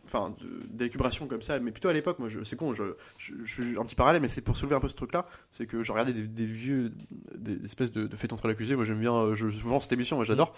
[0.07, 0.35] enfin,
[0.69, 2.83] d'élucubration comme ça, mais plutôt à l'époque, moi, je- c'est con, je,
[3.17, 5.65] je, je suis un petit parallèle, mais c'est pour soulever un peu ce truc-là, c'est
[5.67, 6.93] que je regardais des, des vieux,
[7.35, 10.15] des espèces de, de faits entre l'accusé, moi j'aime bien, euh, je, vends cette émission,
[10.15, 10.53] moi j'adore.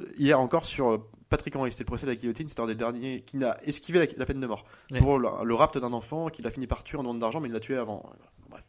[0.00, 2.66] Euh, Hier encore sur euh, Patrick Henry, c'était le procès de la guillotine, c'était un
[2.66, 4.98] des derniers qui n'a esquivé la, la peine de mort Ouais.
[4.98, 7.48] pour le, le rapt d'un enfant qu'il a fini par tuer en demande d'argent, mais
[7.48, 8.08] il l'a tué avant.
[8.50, 8.62] Bref.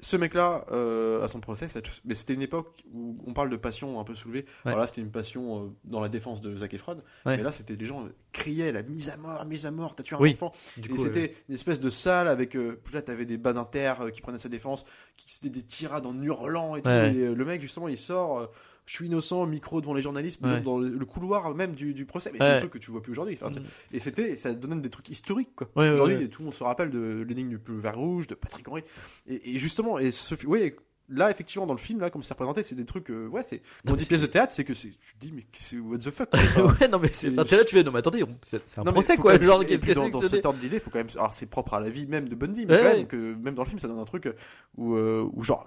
[0.00, 3.56] Ce mec-là, euh, à son procès, ça- mais c'était une époque où on parle de
[3.56, 4.44] passion un peu soulevée.
[4.64, 4.70] Ouais.
[4.70, 6.94] Alors là, c'était une passion euh, dans la défense de Zac Efron.
[7.26, 7.36] Ouais.
[7.36, 10.04] Mais là, c'était les gens euh, criaient la mise à mort, mise à mort, t'as
[10.04, 10.32] tué un Oui.
[10.34, 10.52] enfant.
[10.76, 12.54] Du et c'était une espèce de salle avec.
[12.54, 14.84] Là, t'avais des baninters euh, qui prenaient sa défense,
[15.16, 16.88] qui c'était des tirades en hurlant et tout.
[16.88, 17.12] Ouais.
[17.14, 18.50] Et le mec, justement, il sort.
[18.88, 20.60] Euh, je suis innocent, micro devant les journalistes, Ouais.
[20.60, 22.30] dans le, le couloir même du, du procès.
[22.32, 22.46] Mais Ouais.
[22.46, 23.38] c'est un truc que tu vois plus aujourd'hui.
[23.40, 23.62] Enfin, Mm.
[23.92, 25.68] Et c'était, ça donnait des trucs historiques, quoi.
[25.76, 28.66] Ouais, aujourd'hui, tout le monde se rappelle de l'énigme du plus vert rouge, de Patrick
[28.68, 28.82] Henry.
[29.26, 30.74] Et, et justement, et ce, oui,
[31.08, 33.62] là, effectivement, dans le film, là, comme c'est représenté, c'est des trucs, euh, ouais, c'est,
[33.88, 36.10] on dit pièce de théâtre, c'est que c'est, tu te dis, mais c'est what the
[36.10, 36.38] fuck, quoi.
[36.80, 37.30] Ouais, non, mais c'est.
[37.32, 39.32] enfin, t'es là, tu fais, non, mais attendez, c'est un non, procès quoi.
[39.32, 41.08] même- Genre, qu'est-ce que dans, dans cet ordre d'idée, faut quand même.
[41.16, 42.96] Alors, c'est propre à la vie même de Bundy, mais Ouais, quand ouais.
[42.98, 44.28] même que même dans le film, ça donne un truc
[44.76, 45.66] où, euh, où genre,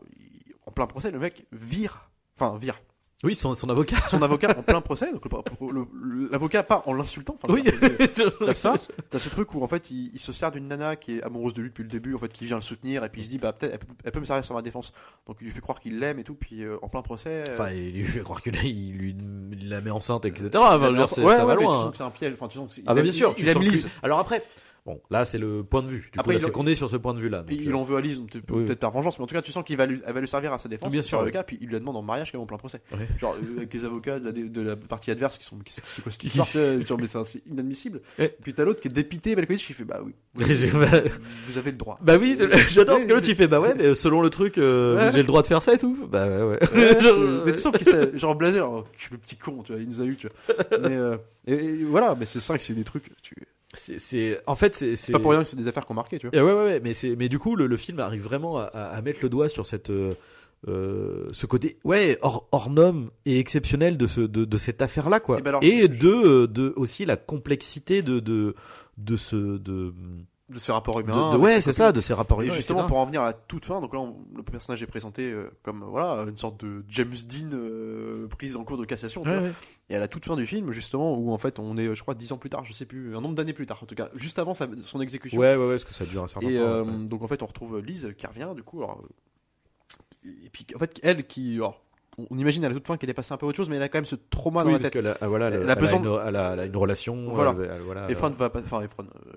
[0.67, 2.79] en plein procès, le mec vire, enfin vire
[3.23, 3.97] Oui, son, son avocat.
[4.07, 5.11] son avocat en plein procès.
[5.13, 5.23] Donc
[6.31, 7.35] l'avocat pas en l'insultant.
[7.41, 7.63] Enfin, Oui.
[8.45, 8.75] T'as ça,
[9.09, 11.53] t'as ce truc où en fait il, il se sert d'une nana qui est amoureuse
[11.53, 13.29] de lui depuis le début, en fait qui vient le soutenir et puis il se
[13.29, 14.91] dit bah peut-être elle, peut- elle peut me servir sur ma défense.
[15.27, 17.43] Donc il lui fait croire qu'il l'aime et tout, puis euh, en plein procès.
[17.47, 19.15] euh, Enfin, il lui fait croire que là, il lui
[19.51, 20.49] il la met enceinte, etc.
[20.55, 21.73] Enfin, c'est- ouais, ça va ouais, mais loin.
[21.75, 21.81] Tu hein.
[21.83, 22.33] sens que c'est un piège.
[22.33, 23.89] Enfin, tu sens que Ah il bah bien sûr, il tu aime Lise.
[24.03, 24.43] Alors après,
[24.85, 26.09] bon, là c'est le point de vue.
[26.11, 27.43] Du Après, c'est qu'on est sur ce point de vue-là.
[27.49, 28.65] Et il euh, en veut à Lise, donc peut- Oui, oui.
[28.65, 30.27] peut-être par vengeance, mais en tout cas, tu sens qu'il va lui, elle va lui
[30.27, 30.91] servir à sa défense.
[30.91, 31.31] Bien sûr, le oui.
[31.31, 32.81] cas, puis il la demande en mariage quand même en plein procès.
[33.19, 36.11] Genre euh, avec les avocats de la, de la partie adverse qui sont, c'est quoi
[36.11, 36.47] cette histoire
[36.87, 38.01] genre, mais c'est inadmissible.
[38.19, 38.35] Ouais.
[38.41, 41.99] Puis t'as l'autre qui est dépité, Malkovich, qui fait bah oui, vous, avez le droit.
[42.01, 42.37] Bah oui,
[42.69, 45.11] j'adore parce que l'autre il fait bah ouais, mais selon le truc, euh, Ouais.
[45.13, 45.97] j'ai le droit de faire ça et tout.
[46.09, 47.01] Bah ouais, ouais.
[47.01, 49.87] Genre, mais tu sens qu'il s'est genre blasé, genre, le petit con, tu vois, il
[49.87, 50.79] nous a eu, tu vois.
[50.81, 51.17] Mais euh,
[51.47, 53.09] et, et voilà, mais c'est ça que c'est des trucs.
[53.21, 53.35] Tu...
[53.73, 56.27] c'est, en fait, c'est, pas pour rien que c'est des affaires qui ont marqué, tu
[56.27, 56.37] vois.
[56.37, 58.63] Eh ouais, ouais, ouais, mais c'est, mais du coup, le, le film arrive vraiment à,
[58.65, 60.13] à- mettre le doigt sur cette, euh,
[60.67, 65.19] euh, ce côté, ouais, hors, hors norme et exceptionnel de ce, de, de cette affaire-là,
[65.19, 65.37] quoi.
[65.39, 68.55] Eh ben alors, et de, euh, de aussi la complexité de, de,
[68.97, 69.93] de ce, de,
[70.49, 71.33] De ces rapports humains.
[71.33, 72.87] de- ouais, c'est ça, de ces rapports Et humains, justement, etc.
[72.89, 75.49] pour en venir à la toute fin, donc là, on- le personnage est présenté euh,
[75.63, 77.55] comme voilà une sorte de James Dean
[78.23, 79.23] euh, prise en cours de cassation.
[79.23, 79.47] tu Ouais, vois.
[79.47, 79.53] ouais.
[79.89, 82.15] Et à la toute fin du film, justement, où en fait on est, je crois,
[82.15, 84.09] dix ans plus tard, je sais plus, un nombre d'années plus tard, en tout cas,
[84.15, 85.37] juste avant sa- son exécution.
[85.37, 86.61] Ouais, ouais, ouais, parce que ça dure un certain Et temps.
[86.63, 88.83] euh, donc en fait, on retrouve Lise qui revient, du coup.
[88.83, 91.83] alors, euh, et puis en fait, elle qui, alors,
[92.17, 93.83] on imagine à la toute fin qu'elle est passée un peu autre chose, mais elle
[93.83, 95.17] a quand même ce trauma dans Oui, la parce tête.
[95.21, 97.29] ah, voilà, elle, a besoin elle a, elle a une relation.
[97.31, 97.55] Voilà.
[97.57, 98.87] elle- voilà, Efron va pas- enfin euh,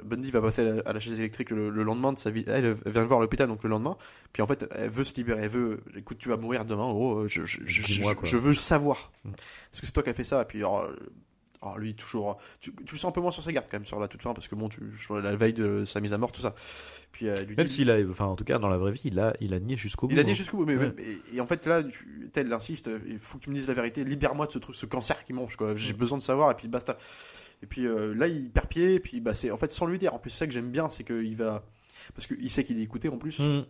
[0.03, 2.45] Bundy va passer à la, à la chaise électrique le, le lendemain de sa vie.
[2.49, 3.97] Elle, elle vient le voir à l'hôpital donc le lendemain.
[4.33, 5.43] Puis en fait, elle veut se libérer.
[5.45, 6.87] Elle veut, écoute, tu vas mourir demain.
[6.93, 9.13] Oh, je, je, veux savoir.
[9.25, 9.31] Mm.
[9.31, 10.97] Est-ce que c'est toi qui as fait ça Et puis alors, euh,
[11.67, 12.39] Alors lui, toujours.
[12.61, 14.23] Tu, tu le sens un peu moins sur ses gardes quand même sur la toute
[14.23, 14.81] fin parce que bon, tu,
[15.23, 16.55] la veille de sa mise à mort, tout ça.
[17.13, 19.19] Puis euh, lui Même s'il a, enfin en tout cas dans la vraie vie, il
[19.21, 20.15] a, il a nié jusqu'au bout.
[20.15, 20.35] Il a dit hein.
[20.35, 20.87] jusqu'au bout, mais Ouais.
[20.89, 23.69] même- et, et en fait là, tu, tel insiste, il faut que tu me dises
[23.69, 25.75] la vérité, libère-moi de ce truc, ce cancer qui mange, quoi.
[25.77, 26.97] J'ai besoin de savoir et puis basta.
[27.63, 29.97] Et puis euh, là, il perd pied, et puis bah c'est en fait sans lui
[29.99, 30.13] dire.
[30.13, 31.65] En plus, c'est ça que j'aime bien, c'est qu'il va
[32.15, 33.65] parce qu'il sait qu'il est écouté en plus Mm.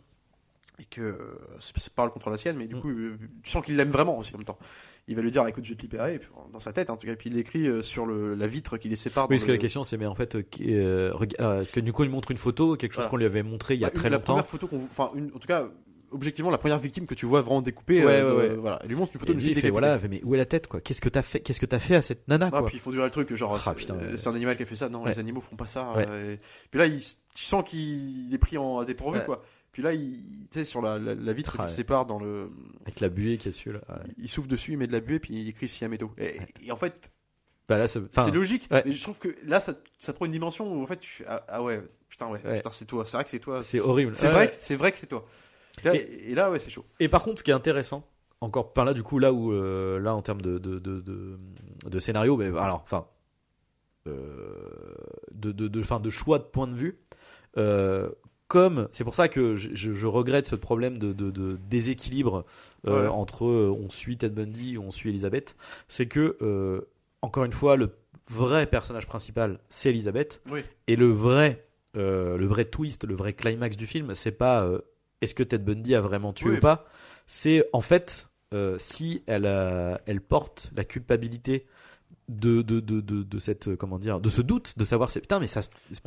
[0.80, 1.16] Et que euh,
[1.60, 2.80] c'est c'est parle contre la sienne, mais du Mm.
[2.80, 4.58] coup, euh, tu sens qu'il l'aime vraiment aussi en même temps.
[5.06, 6.96] Il va lui dire, écoute, je vais te libérer, et puis, dans sa tête, en
[6.96, 9.24] tout cas, et puis il écrit euh, sur le, la vitre qui les sépare.
[9.30, 12.04] Oui, parce que le- la question c'est mais en fait, euh, est-ce que du coup
[12.04, 13.10] il montre une photo, quelque chose Voilà.
[13.10, 14.32] qu'on lui avait montré il y a Bah, très la longtemps.
[14.34, 15.68] première photo qu'on, enfin, une- en tout cas,
[16.10, 18.04] objectivement, la première victime que tu vois vraiment découpée.
[18.04, 18.54] Ouais, euh, ouais, ouais.
[18.56, 19.80] Voilà, il lui montre une photo de lui, fille il fait décapitée.
[19.88, 20.80] voilà, mais où est la tête quoi?
[20.80, 22.64] Qu'est-ce que t'as fait Qu'est-ce que t'as fait à cette nana Ah, quoi?
[22.66, 23.74] puis il faut dire le truc, genre, Ah,
[24.16, 24.88] c'est, un animal qui a fait ça.
[24.88, 25.92] Non, les animaux font pas ça.
[26.00, 26.38] Et-
[26.70, 29.42] Puis là, il, tu sens qu'il est pris en dépourvu, quoi.
[29.74, 30.16] Puis là, il,
[30.50, 31.68] tu sais, sur la, la, la vitre Ah, qui ouais.
[31.68, 32.48] sépare dans le,
[32.86, 33.80] Avec la buée qui est dessus là.
[33.88, 33.96] Ouais.
[34.18, 36.12] il souffle dessus, il met de la buée, puis il écrit Siameto.
[36.16, 37.10] Et, et en fait,
[37.68, 38.68] Bah là, c'est enfin, logique.
[38.70, 38.82] ouais.
[38.86, 41.24] Mais je trouve que là, ça, ça prend une dimension où en fait, tu fais,
[41.26, 42.56] ah, ah ouais, putain, ouais, Ouais.
[42.58, 43.04] putain, c'est toi.
[43.04, 43.62] C'est vrai que c'est toi.
[43.62, 44.14] c'est horrible.
[44.14, 44.46] C'est Ouais, vrai, ouais.
[44.48, 45.26] que- c'est vrai que c'est toi.
[45.92, 46.84] Et, et là, ouais, c'est chaud.
[47.00, 48.08] Et par contre, ce qui est intéressant,
[48.40, 51.36] encore par là, du coup, là où, euh, là, en termes de, de, de, de,
[51.84, 53.06] de scénario, mais alors, enfin,
[54.06, 54.94] euh,
[55.32, 56.98] de, de, de, fin, de choix de point de vue,
[57.56, 58.10] euh,
[58.54, 62.44] comme, c'est pour ça que je, je- je regrette ce problème de, de, de déséquilibre
[62.86, 63.08] euh, Ouais.
[63.08, 65.56] entre euh, on suit Ted Bundy, on suit Elisabeth,
[65.88, 66.80] c'est que, euh,
[67.20, 67.90] encore une fois, le
[68.30, 70.60] vrai personnage principal, c'est Elisabeth, Oui.
[70.86, 74.68] et le vrai, le vrai twist, le vrai climax du film, c'est pas
[75.20, 76.56] est-ce que Ted Bundy a vraiment tué Oui.
[76.56, 76.86] ou pas?
[77.26, 78.28] C'est en fait
[78.78, 81.66] si elle, a- elle porte la culpabilité
[82.28, 85.20] de, de, de, de, de cette euh, comment dire de ce doute de savoir c'est
[85.20, 85.60] putain mais ça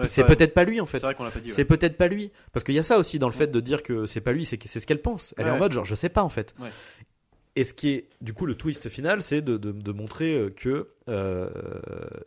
[0.03, 0.99] c'est peut-être pas lui en fait.
[0.99, 1.47] C'est vrai qu'on l'a pas dit.
[1.49, 1.53] ouais.
[1.53, 2.31] c'est peut-être pas lui.
[2.53, 4.45] Parce qu'il y a ça aussi dans le fait de dire que c'est pas lui
[4.45, 5.33] c'est c'est ce qu'elle pense.
[5.37, 6.55] Elle est en mode genre je sais pas en fait.
[7.55, 10.49] Et ce qui est du coup le twist final c'est de, de, de montrer euh,
[10.49, 11.49] que euh,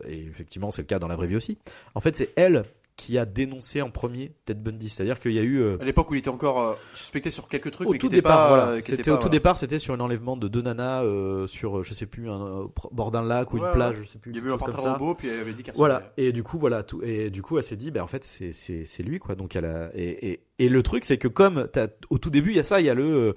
[0.05, 1.57] et effectivement c'est le cas dans la vraie vie aussi.
[1.95, 2.63] En fait c'est elle
[2.97, 5.77] qui a dénoncé en premier Ted Bundy c'est à dire qu'il y a eu euh,
[5.81, 8.31] À l'époque où il était encore euh, suspecté sur quelques trucs, au mais tout départ,
[8.31, 8.67] pas, voilà.
[8.73, 9.29] euh, C'était au tout voilà.
[9.29, 13.11] départ, c'était sur un enlèvement de deux nanas euh, sur, je sais plus, un bord
[13.11, 14.31] d'un lac ou Ouais, une plage, je sais plus.
[14.31, 14.93] Il y a quelque eu un ça.
[14.93, 16.11] robot, puis elle avait dit qu'elle Voilà.
[16.17, 17.01] Et du coup, voilà, tout.
[17.01, 19.35] Et du coup, elle s'est dit, ben en fait, c'est c'est c'est lui, quoi.
[19.35, 19.89] Donc elle a.
[19.95, 21.67] Et, et, et le truc, c'est que comme
[22.09, 23.35] au tout début, il y a ça, il y a le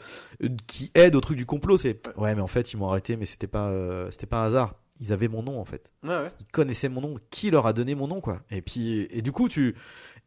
[0.67, 1.77] qui aide au truc du complot.
[1.77, 3.73] C'est ouais, mais en fait, ils m'ont arrêté, mais c'était pas
[4.11, 4.75] c'était pas un hasard.
[5.01, 5.91] Ils avaient mon nom en fait.
[6.03, 6.31] Ouais.
[6.41, 7.17] Ils connaissaient mon nom.
[7.31, 8.43] Qui leur a donné mon nom, quoi?
[8.51, 9.75] Et puis et du coup, tu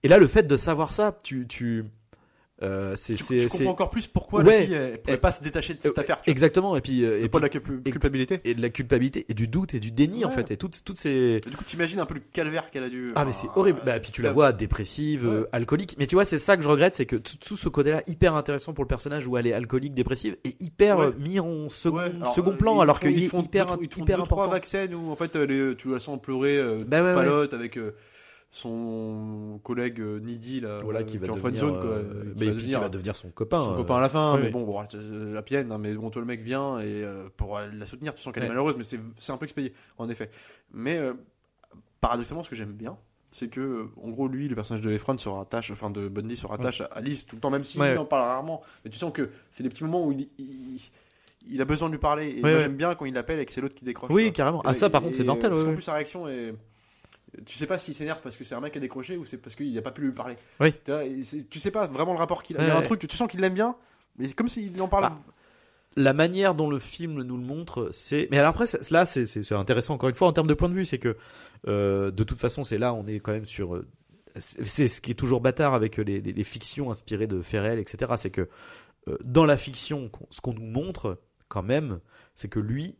[0.03, 1.85] et là, le fait de savoir ça, tu tu
[2.63, 4.59] euh, c'est Tu, c'est tu c'est- comprends encore plus pourquoi Ouais.
[4.61, 6.15] la fille elle pouvait Et- pas se détacher de cette Euh, affaire.
[6.17, 6.31] Vois.
[6.31, 6.75] Exactement.
[6.75, 8.39] Et puis euh, et Et pas de la culp- culpabilité.
[8.45, 10.97] et de la culpabilité et du doute et du déni en fait et toutes toutes
[10.97, 13.11] ces Et du coup, t'imagines un peu le calvaire qu'elle a dû.
[13.15, 16.15] ah mais c'est horrible bah puis tu la euh, vois dépressive euh, alcoolique mais tu
[16.15, 18.83] vois c'est ça que je regrette c'est que tout, ce côté là hyper intéressant pour
[18.83, 22.51] le personnage où elle est alcoolique dépressive est hyper euh, mis en second alors, second
[22.51, 24.95] euh, plan alors qu'il est font hyper deux, ils font hyper trois important vagues scènes
[24.95, 25.37] où en fait
[25.77, 27.91] tu la sens pleurer, euh, Bah palote avec euh,
[28.49, 32.21] son collègue euh, Needy là, voilà euh, qui va est en devenir friendzone, quoi, euh,
[32.33, 34.37] qui mais va qui devenir va devenir son copain son euh, copain à la fin,
[34.37, 34.81] mais bon, bon,
[35.33, 38.21] la pienne, hein, mais bon, toi le mec vient et euh, pour la soutenir, tu
[38.21, 40.29] sens qu'elle est malheureuse, mais c'est un peu expédié, en effet.
[40.73, 41.13] Mais euh,
[41.99, 42.97] paradoxalement, ce que j'aime bien,
[43.29, 46.47] c'est que, en gros, lui, le personnage de Efron se rattache, enfin de Bundy se
[46.47, 47.91] rattache à Alice tout le temps, même si Ouais.
[47.91, 48.61] lui en parle rarement.
[48.85, 50.79] Mais tu sens que c'est des petits moments où il, il,
[51.49, 52.29] il a besoin de lui parler.
[52.29, 54.09] Et Ouais, moi, j'aime bien quand il l'appelle et que c'est l'autre qui décroche.
[54.11, 54.31] oui quoi.
[54.31, 55.73] carrément ah ça par contre c'est mortel Parce ouais.
[55.73, 56.53] plus, sa réaction est.
[57.45, 59.37] Tu sais pas s'il s'énerve parce que c'est un mec qui a décroché ou c'est
[59.37, 60.35] parce qu'il n'a pas pu lui parler.
[60.59, 60.73] Oui.
[61.49, 62.61] Tu, sais pas vraiment le rapport qu'il a.
[62.63, 63.75] Il y a un truc, tu sens qu'il l'aime bien,
[64.17, 65.03] mais c'est comme s'il en parle.
[65.03, 65.15] Bah,
[65.97, 68.27] la manière dont le film nous le montre, c'est.
[68.31, 70.85] Mais alors après, là, c'est intéressant encore une fois en termes de point de vue,
[70.85, 71.17] c'est que
[71.67, 73.75] euh, de toute façon, c'est là, on est quand même sur.
[73.75, 73.87] euh,
[74.39, 77.79] c'est- ce qui est toujours bâtard avec les, les- les fictions inspirées de faits réels,
[77.79, 78.13] etc.
[78.17, 78.47] C'est que
[79.09, 81.99] euh, dans la fiction, ce qu'on nous montre quand même,
[82.35, 82.95] c'est que lui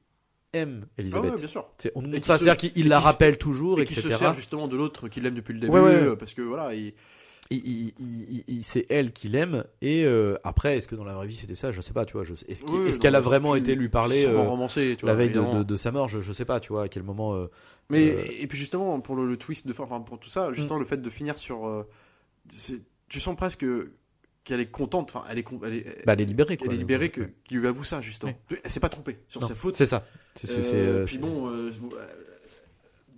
[0.54, 1.32] aime Ah Elisabeth.
[1.32, 1.68] ouais, bien sûr.
[1.96, 3.86] On nous Et montre qui ça, se- c'est-à-dire qu'il la qui se- rappelle toujours, Et
[3.86, 4.10] qui etc.
[4.14, 6.02] se sert justement de l'autre qu'il aime depuis le début, Ouais, ouais, ouais.
[6.10, 6.94] euh, parce que voilà, il-
[7.50, 11.14] il, il- il- il- c'est elle qui l'aime et euh, après est-ce que dans la
[11.14, 11.72] vraie vie c'était ça?
[11.72, 14.42] Je sais pas tu vois je est-ce Oui, qu'elle a vraiment été lui parler euh,
[14.42, 15.60] romancé, tu la veille de, évidemment.
[15.60, 16.10] de- de sa mort?
[16.10, 17.48] Je, je sais pas tu vois à quel moment euh,
[17.90, 18.06] Mais
[18.42, 20.86] et puis justement pour le, le twist de fin, enfin pour tout ça, justement le
[20.86, 21.86] fait de finir sur,
[23.10, 23.66] tu sens presque
[24.48, 26.68] qu'elle est contente, enfin elle est, elle est, bah, elle est libérée quoi.
[26.68, 28.34] elle est libérée que qu'il lui avoue ça justement.
[28.64, 29.76] Elle s'est pas trompée sur Non, sa faute.
[29.76, 31.70] c'est ça c'est Euh, euh, puis bon, euh,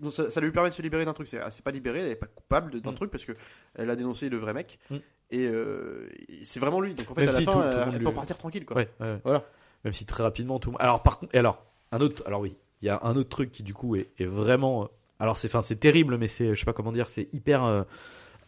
[0.10, 1.28] ça, ça lui permet de se libérer d'un truc.
[1.28, 2.96] C'est, elle s'est pas libérée, elle est pas coupable d'un Mm.
[2.96, 3.34] truc parce que
[3.76, 4.96] elle a dénoncé le vrai mec Mm.
[5.32, 6.10] et, euh,
[6.44, 6.94] c'est vraiment lui.
[6.94, 8.38] Donc en fait Même à la si fin, tout- tout le elle, lui- peut partir
[8.38, 8.78] tranquille quoi.
[8.78, 9.20] ouais, ouais.
[9.24, 9.46] Voilà.
[9.84, 12.86] même si très rapidement tout alors par contre et alors un autre alors oui il
[12.86, 15.76] y a un autre truc qui du coup est, est vraiment alors c'est enfin c'est
[15.78, 17.86] terrible mais c'est je sais pas comment dire c'est hyper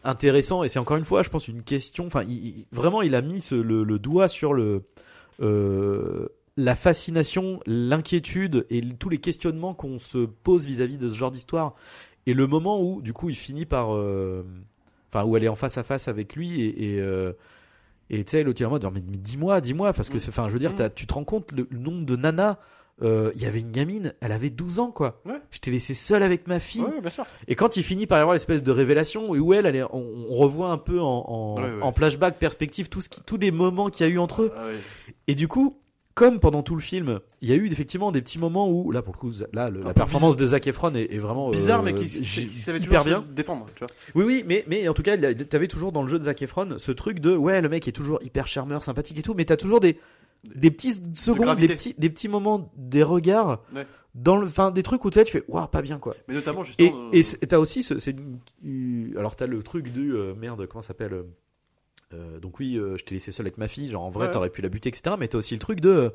[0.04, 3.22] intéressant et c'est encore une fois je pense une question enfin il- vraiment il a
[3.22, 4.82] mis ce- le, le doigt sur le
[5.40, 11.30] euh, la fascination, l'inquiétude et tous les questionnements qu'on se pose vis-à-vis de ce genre
[11.30, 11.74] d'histoire.
[12.26, 13.94] Et le moment où, du coup, il finit par.
[13.94, 14.42] euh,
[15.08, 16.94] Enfin, où elle est en face à face avec lui et.
[16.94, 17.32] et, euh,
[18.10, 20.20] et tu sais, l'autre il est en mode, mais, dis-moi, dis-moi, parce que, Mm.
[20.20, 20.90] c'est- enfin, je veux dire, Mm.
[20.94, 22.58] tu te rends compte le, le nombre de nanas.
[23.02, 25.20] Euh, Il y avait une gamine, elle avait 12 ans, quoi.
[25.26, 25.40] Ouais.
[25.50, 26.82] Je t'ai laissé seule avec ma fille.
[26.82, 27.24] Ouais, bien sûr.
[27.48, 30.06] Et quand il finit par y avoir l'espèce de révélation où elle, elle est- on,
[30.30, 33.20] on revoit un peu en, en, Ouais, ouais, en c'est- flashback, perspective, tout ce qui,
[33.22, 34.52] tous les moments qu'il y a eu entre eux.
[34.56, 34.68] Ah.
[35.26, 35.78] Et du coup,
[36.14, 39.00] comme pendant tout le film, il y a eu effectivement des petits moments où, là
[39.00, 41.82] pour le coup, là, le- la performance de Zac Efron est, est vraiment euh, Bizarre,
[41.82, 43.24] mais qui, j- qui savait toujours bien.
[43.26, 43.94] se défendre, tu vois.
[44.14, 46.74] Oui, oui, mais, mais en tout cas, t'avais toujours dans le jeu de Zac Efron
[46.76, 49.56] ce truc de ouais, le mec est toujours hyper charmeur, sympathique et tout, mais t'as
[49.56, 49.98] toujours des
[50.54, 51.74] des petits secondes, des gravité.
[51.76, 53.86] petits, des petits moments, des regards Ouais.
[54.14, 56.14] dans le, enfin, des trucs où tu fais waouh, pas bien quoi.
[56.28, 57.10] Mais notamment, Et, justement.
[57.12, 58.16] et euh, t'as aussi ce, c'est
[59.16, 61.22] alors t'as le truc du euh, merde comment ça s'appelle euh,
[62.14, 64.32] euh, donc oui je t'ai laissé seul avec ma fille genre en vrai Ouais.
[64.32, 66.12] t'aurais pu la buter etc mais t'as aussi le truc de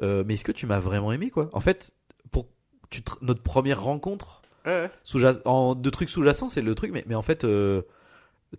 [0.00, 1.50] mais est-ce que tu m'as vraiment aimé quoi?
[1.52, 1.92] En fait
[2.30, 2.46] pour
[2.90, 7.04] tu te- notre première rencontre ouais, sous en de trucs sous-jacents c'est le truc mais
[7.06, 7.44] mais en fait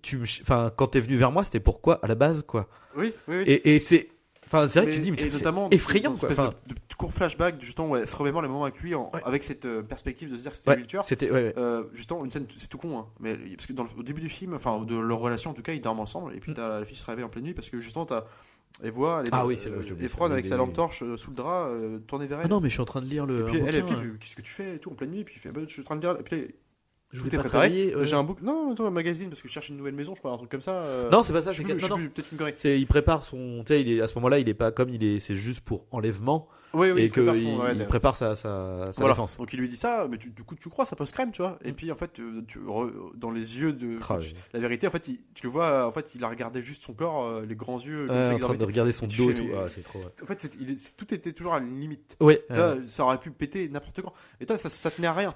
[0.02, 2.68] tu enfin quand t'es venu vers moi c'était pourquoi à la base quoi?
[2.96, 3.44] Oui, oui, oui.
[3.48, 4.10] et, et c'est
[4.48, 6.80] enfin c'est vrai que tu dis mais et c'est effrayant dans quoi enfin de, de
[6.98, 9.22] court flashback justement où elle se remémore les moments avec lui en- Ouais.
[9.26, 11.44] avec cette euh, perspective de se dire que c'était ouais, lui le tueur c'était ouais,
[11.44, 11.54] ouais.
[11.58, 14.22] Euh, justement une scène c'est tout con hein, mais parce que dans le- au début
[14.22, 16.56] du film enfin de leur relation en tout cas ils dorment ensemble et puis Mm.
[16.56, 18.24] t'as la fille se réveille en pleine nuit parce que justement t'as
[18.84, 21.36] elle voit elle est Ah oui, c'est euh, avec sa lampe torche euh, sous le
[21.38, 23.42] drap euh, tournée vers elle Ah non mais je suis en train de lire le
[23.42, 24.04] et puis elle, fait hein.
[24.20, 25.82] qu'est-ce que tu fais et tout en pleine nuit puis il fait bah, je suis
[25.82, 26.54] en train de lire et puis
[27.16, 29.78] je pas préparé j'ai un bouc non attends un magazine parce que je cherche une
[29.78, 31.76] nouvelle maison je crois un truc comme ça euh, non c'est pas ça c'est non,
[31.98, 32.10] non.
[32.56, 34.90] C'est il prépare son, tu sais, il est à ce moment-là, il est pas comme
[34.90, 38.16] il est, c'est juste pour enlèvement oui oui et il que prépare il, ouais, prépare
[38.18, 39.14] sa sa, sa Voilà.
[39.14, 39.38] défense.
[39.38, 41.42] Donc il lui dit ça, mais tu- du coup tu crois, ça pose crème, tu
[41.42, 41.58] vois.
[41.64, 41.76] Et Mm.
[41.76, 42.60] puis en fait, euh, tu,
[43.16, 44.34] dans les yeux de Ah, tu- oui.
[44.54, 46.94] la vérité, en fait, il- tu le vois, en fait, il a regardé juste son
[46.94, 49.48] corps, euh, les grands yeux, comme Ouais, en train de regarder son dos et tout.
[49.56, 50.00] Ah, c'est trop.
[50.22, 50.50] En fait,
[50.98, 52.18] tout était toujours à une limite.
[52.20, 52.46] Ouais.
[52.86, 54.12] Ça aurait pu péter n'importe quand.
[54.42, 55.34] Et toi, ça tenait à rien.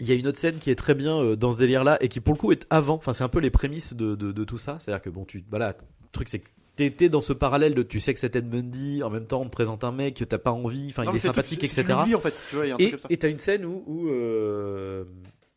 [0.00, 2.08] Il y a une autre scène qui est très bien euh, dans ce délire-là et
[2.08, 2.94] qui pour le coup est avant.
[2.94, 4.76] Enfin, c'est un peu les prémices de, de, de tout ça.
[4.80, 7.98] C'est-à-dire que bon, tu voilà, le truc c'est que t'étais dans ce parallèle de tu
[7.98, 10.38] sais que c'est Ted Bundy, en même temps on te présente un mec que t'as
[10.38, 12.14] pas envie, enfin il est c'est tout- sympathique, c'est- c'est- etc.
[12.14, 15.04] En fait, tu vois, il y a un Et t'as une scène où, où euh,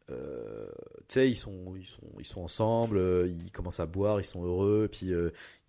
[0.10, 0.66] euh,
[1.08, 4.24] tu sais, ils sont, ils sont, ils sont ensemble, euh, ils commencent à boire, ils
[4.26, 5.12] sont heureux, puis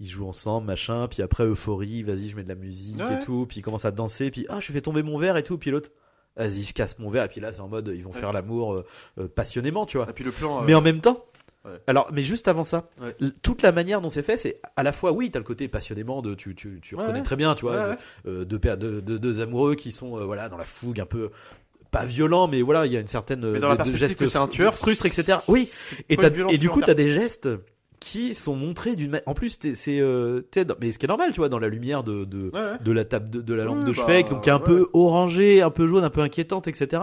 [0.01, 3.17] ils jouent ensemble, machin, puis après euphorie, vas-y, je mets de la musique Ouais.
[3.17, 5.43] et tout, puis ils commencent à danser, puis ah, je fais tomber mon verre et
[5.45, 5.91] tout, puis l'autre,
[6.37, 8.19] vas-y, je casse mon verre, et puis là, c'est en mode, ils vont Ouais.
[8.19, 8.87] faire l'amour euh,
[9.19, 10.09] euh, passionnément, tu vois.
[10.09, 10.61] Et puis le plan.
[10.61, 11.25] euh, Mais en même temps,
[11.65, 11.71] Ouais.
[11.87, 13.15] alors, mais juste avant ça, Ouais.
[13.43, 16.21] toute la manière dont c'est fait, c'est à la fois, oui, t'as le côté passionnément
[16.23, 18.45] de, tu, tu, tu Ouais, reconnais très bien, tu vois, de-
[19.01, 21.31] deux, deux amoureux qui sont euh, voilà dans la fougue un peu
[21.93, 23.99] pas violent mais voilà il y a une certaine Mais dans de- la de perspective
[23.99, 25.71] gestes que c'est un tueur, frustre etc oui
[26.09, 26.17] et,
[26.51, 27.49] et du coup t'as des gestes
[28.05, 30.43] qui sont montrés d'une en plus c'est euh,
[30.81, 32.79] mais ce qui est normal tu vois dans la lumière de de, Ouais, ouais.
[32.85, 34.89] de la table de, de la lampe de bah, chevet donc qui est un peu
[34.93, 37.03] orangée un peu jaune un peu inquiétante etc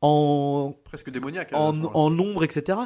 [0.00, 1.52] en Presque démoniaque.
[1.52, 2.78] hein, en, en ombre, etc.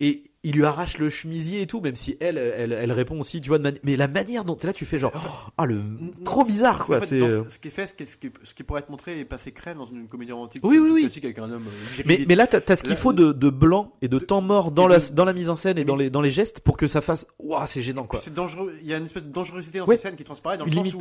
[0.00, 3.40] Et il lui arrache le chemisier et tout, même si elle, elle, elle répond aussi,
[3.40, 5.82] tu vois, de mani- mais la manière dont là, tu fais genre, oh, ah le,
[6.24, 7.00] trop bizarre quoi.
[7.00, 8.54] fait, dans euh, ce, ce qui est fait, ce qui, est- ce qui, est- ce
[8.54, 11.00] qui pourrait être montré et passer crème dans une comédie romantique Oui, oui, oui.
[11.02, 13.92] classique avec un homme euh, mais, là, t'as, t'as ce qu'il faut de, de blanc
[14.00, 15.96] et de de- temps mort dans la, de- dans la mise en scène et dans
[15.96, 18.20] les, dans les gestes pour que ça fasse, waouh, c'est gênant quoi.
[18.20, 18.74] c'est dangereux.
[18.80, 19.96] Il y a une espèce de dangerosité dans Ouais.
[19.96, 20.98] ces scènes qui transparaît dans le sens où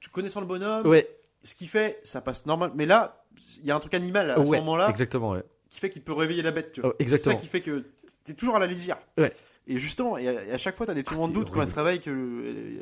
[0.00, 1.08] tu connaissant le bonhomme, Ouais,
[1.42, 2.72] ce qu'il fait, ça passe normal.
[2.74, 3.24] Mais là,
[3.62, 5.42] il y a un truc animal à ouais, ce moment-là exactement, ouais.
[5.70, 6.72] Qui fait qu'il peut réveiller la bête.
[6.72, 6.90] Tu vois.
[6.90, 7.32] Oh, exactement.
[7.32, 7.84] C'est ça qui fait que
[8.24, 8.98] t'es toujours à la lisière.
[9.16, 9.32] Ouais.
[9.66, 11.50] Et justement, et à, et à chaque fois, t'as des petits Ah, moments de doute
[11.50, 12.10] quand elle se réveille que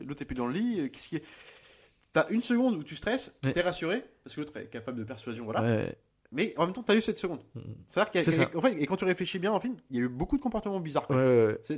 [0.06, 0.80] l'autre est plus dans le lit.
[0.80, 1.22] euh, Qu'est-ce qui est
[2.14, 3.52] T'as une seconde où tu stresses, Ouais.
[3.52, 5.60] t'es rassuré parce que l'autre est capable de persuasion, voilà.
[5.62, 5.94] Ouais.
[6.32, 7.40] Mais en même temps, t'as eu cette seconde.
[7.54, 7.62] Mhm.
[7.88, 8.56] C'est-à-dire qu'il y a- C'est qu'il y a- ça.
[8.58, 10.42] en fait, et quand tu réfléchis bien en film, il y a eu beaucoup de
[10.42, 11.06] comportements bizarres.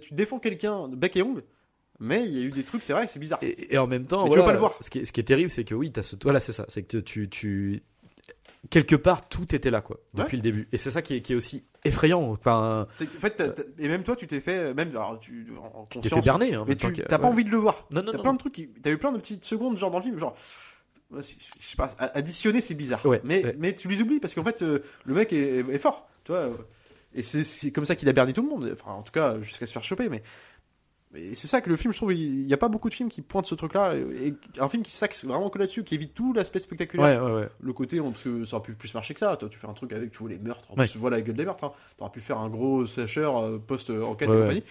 [0.00, 1.42] Tu défends quelqu'un de bec et ongle,
[1.98, 3.40] mais il y a eu des trucs, c'est vrai, c'est bizarre.
[3.42, 4.76] Et, et en même temps, Mais tu veux voilà, pas le voir.
[4.80, 6.64] Ce qui est, ce qui est terrible, c'est que oui, t'as ce, voilà, c'est ça,
[6.68, 7.82] c'est que tu, tu,
[8.68, 10.36] quelque part, tout était là, quoi, depuis Ouais.
[10.36, 10.68] le début.
[10.72, 12.22] Et c'est ça qui est, qui est aussi effrayant.
[12.30, 13.42] Enfin, C'est en fait,
[13.78, 16.54] et même toi, tu t'es fait, même alors, tu, en t'es fait berner.
[16.54, 17.32] Hein, mais tu t'as pas ouais.
[17.32, 17.86] envie de le voir.
[17.90, 19.98] Non, non, T'as plein de trucs, qui- t'as eu plein de petites secondes, genre dans
[19.98, 20.34] le film, genre,
[21.16, 23.04] je sais pas, additionner c'est bizarre.
[23.06, 26.08] Ouais, mais, mais tu les oublies parce qu'en fait, euh, le mec est, est fort,
[26.24, 26.50] tu vois.
[27.14, 28.70] Et c'est- c'est comme ça qu'il a berné tout le monde.
[28.72, 30.22] Enfin, en tout cas, jusqu'à se faire choper, mais.
[31.12, 33.08] Mais c'est ça que le film, je trouve, il n'y a pas beaucoup de films
[33.08, 33.96] qui pointent ce truc-là.
[33.96, 37.22] Et et un film qui s'axe vraiment que là-dessus, qui évite tout l'aspect spectaculaire.
[37.24, 37.48] Ouais, ouais, ouais.
[37.60, 39.36] Le côté, on- parce que ça aurait pu plus marcher que ça.
[39.36, 40.68] Toi, tu fais un truc avec, tu vois, les meurtres.
[40.92, 41.64] Tu vois la gueule des meurtres.
[41.64, 41.72] Hein.
[41.96, 44.62] T'aurais pu faire un gros slasher euh, post-enquête et compagnie.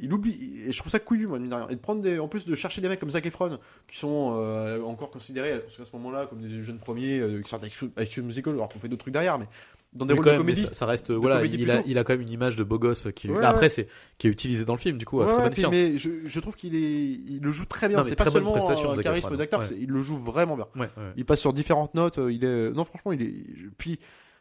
[0.00, 1.68] Il oublie, et je trouve ça couillu, moi, mine de rien.
[1.68, 4.34] Et de prendre des, en plus de chercher des mecs comme Zac Efron, qui sont
[4.40, 8.10] euh, encore considérés, parce qu'à ce moment-là, comme des jeunes premiers, euh, qui sortent avec
[8.12, 9.46] School Musical, alors qu'on fait d'autres trucs derrière, mais
[9.94, 10.62] dans des Mais rôles de comédie.
[10.62, 12.78] ça, ça reste voilà, comédie il a, il a quand même une image de beau
[12.78, 13.86] gosse qui Ouais, après c'est
[14.18, 16.40] qui est utilisé dans le film du coup Ouais, très ouais, puis- mais je, je
[16.40, 18.02] trouve qu'il est, il le joue très bien.
[18.04, 20.66] C'est très pas seulement prestation, un charisme d'acteur, il le joue vraiment bien.
[20.74, 21.12] Ouais, ouais.
[21.16, 22.18] Il passe sur différentes notes.
[22.18, 23.34] euh, Il est, non, franchement, il est.
[23.78, 23.98] Puis,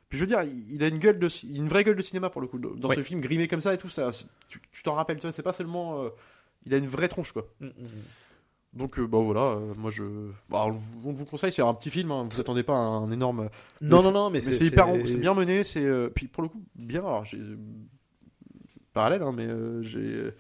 [0.10, 2.42] puis je veux dire, il a une gueule de, une vraie gueule de cinéma pour
[2.42, 2.58] le coup.
[2.60, 2.96] Dans Ouais.
[2.96, 4.12] ce film grimé comme ça et tout ça,
[4.48, 6.04] tu tu t'en rappelles, tu vois, c'est pas seulement.
[6.04, 6.10] euh,
[6.66, 7.48] il a une vraie tronche quoi.
[7.60, 7.88] Mm, mm, mm.
[8.76, 10.04] Donc euh, bah voilà, euh, moi je,
[10.50, 12.12] bah, on, vous- on vous conseille, c'est un petit film.
[12.12, 13.50] Hein, vous attendez pas à un énorme.
[13.82, 15.64] Non Mais non non mais Mais c'est hyper, c'est bien mené.
[15.64, 17.02] C'est euh, puis pour le coup bien.
[17.02, 17.40] Alors j'ai
[18.94, 19.48] parallèle, hein, mais
[19.84, 20.32] j'ai.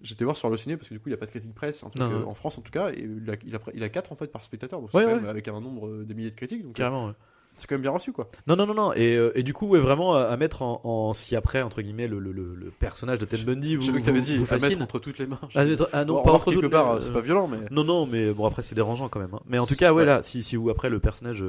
[0.00, 1.52] J'étais voir sur le ciné parce que du coup il n'y a pas de critique
[1.56, 3.58] presse en, tout Non, cas, en France en tout cas et il a, il a,
[3.74, 5.16] il a 4 en fait par spectateur donc Ouais, ouais.
[5.16, 7.12] même avec un nombre des milliers de critiques donc Carrément.
[7.58, 8.28] C'est quand même bien reçu quoi.
[8.46, 8.92] Non, non, non, non.
[8.94, 11.82] Et, euh, et du coup, ouais, vraiment à, à mettre en, en si après, entre
[11.82, 14.36] guillemets, le, le, le, le personnage de Ted Bundy vous, cru que t'avais vous- dit
[14.36, 14.82] vous à mettre fascine.
[14.82, 15.38] entre toutes les mains.
[15.54, 17.48] Ah, mettre- ah non, Bon, pas entre quelque toutes, part, mais, c'est euh, pas violent,
[17.48, 17.58] mais.
[17.70, 19.34] Non, non, mais bon, après, c'est dérangeant quand même.
[19.34, 19.40] hein.
[19.46, 20.04] Mais en tout cas, ouais, Ouais.
[20.06, 21.44] là, si, si vous, après, le personnage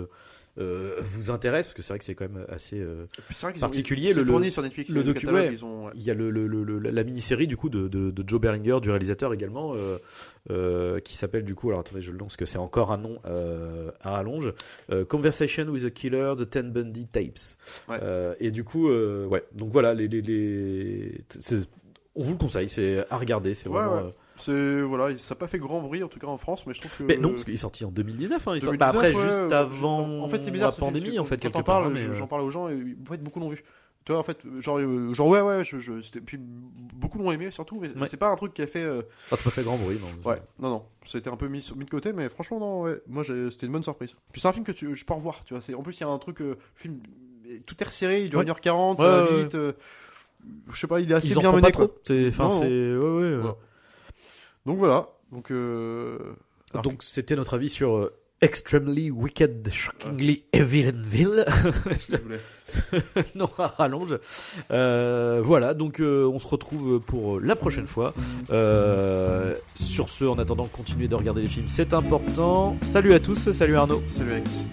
[0.59, 2.79] euh, vous intéresse, parce que c'est vrai que c'est quand même assez.
[2.79, 3.05] euh,
[3.59, 4.89] particulier, ont- le- fourni sur Netflix.
[4.89, 5.51] le Le, docu- catalogue, ouais.
[5.53, 5.89] ils ont.
[5.95, 8.39] Il y a le, le- le- le- la mini-série du coup de, de, de Joe
[8.41, 9.73] Berlinger, du réalisateur également,
[10.49, 12.97] euh, qui s'appelle du coup, alors attendez, je le lance, parce que c'est encore un
[12.97, 13.19] nom
[14.01, 14.53] à rallonge,
[15.07, 17.39] Conversation with a Killer, The Ten Bundy Tapes.
[17.87, 17.99] Ouais.
[18.39, 21.67] Et du coup, ouais, donc voilà, les, les, les- c'est-
[22.15, 24.11] on vous le conseille, c'est à regarder, c'est Ouais, vraiment.
[24.39, 24.43] Ouais.
[24.43, 26.79] C'est voilà, ça n'a pas fait grand bruit en tout cas en France, mais je
[26.79, 27.03] trouve que.
[27.03, 29.23] Mais non, parce qu'il est sorti en 2019, hein, il sort- 2019, bah après, ouais,
[29.23, 31.63] juste ouais, avant En fait, c'est bizarre la film, pandémie, en fait, quand quelque on
[31.63, 31.79] part.
[31.81, 33.63] parle, hein, mais, je- euh, j'en parle aux gens et en fait beaucoup l'ont vu.
[34.05, 37.31] Tu vois, en fait, genre, euh, genre ouais, ouais, je, je- c'était puis beaucoup l'ont
[37.31, 38.07] aimé surtout, mais Ouais.
[38.07, 38.81] c'est pas un truc qui a fait.
[38.81, 40.29] euh, ah, c'est pas fait grand bruit, non.
[40.29, 43.23] Ouais, non, non, c'était un peu mis, mis de côté, mais franchement, non, ouais, moi
[43.25, 44.15] c'était une bonne surprise.
[44.31, 45.61] Puis c'est un film que tu, je peux revoir, tu vois.
[45.61, 46.99] c'est- En plus, il y a un truc, euh, film,
[47.65, 48.45] tout est resserré, il dure Ouais.
[48.45, 49.55] 1h40, Ouais, ça va ouais, vite.
[49.55, 49.73] euh,
[50.71, 51.93] je sais pas, il est assez Ils en bien mené, pas trop.
[52.05, 52.67] C'est, enfin, ouais, ouais.
[52.67, 53.43] euh.
[54.65, 55.51] Donc voilà, donc.
[55.51, 56.17] Euh...
[56.73, 61.45] alors Donc c'était notre avis sur euh, Extremely Wicked, Shockingly Evil and Vil.
[62.09, 64.17] je voulais- non, à rallonge.
[64.71, 68.13] Euh, voilà, donc euh, on se retrouve pour la prochaine fois.
[68.49, 72.77] Euh, sur ce, en attendant, continuez de regarder les films, c'est important.
[72.81, 74.01] Salut à tous, salut Arnaud.
[74.05, 74.63] Salut Alex.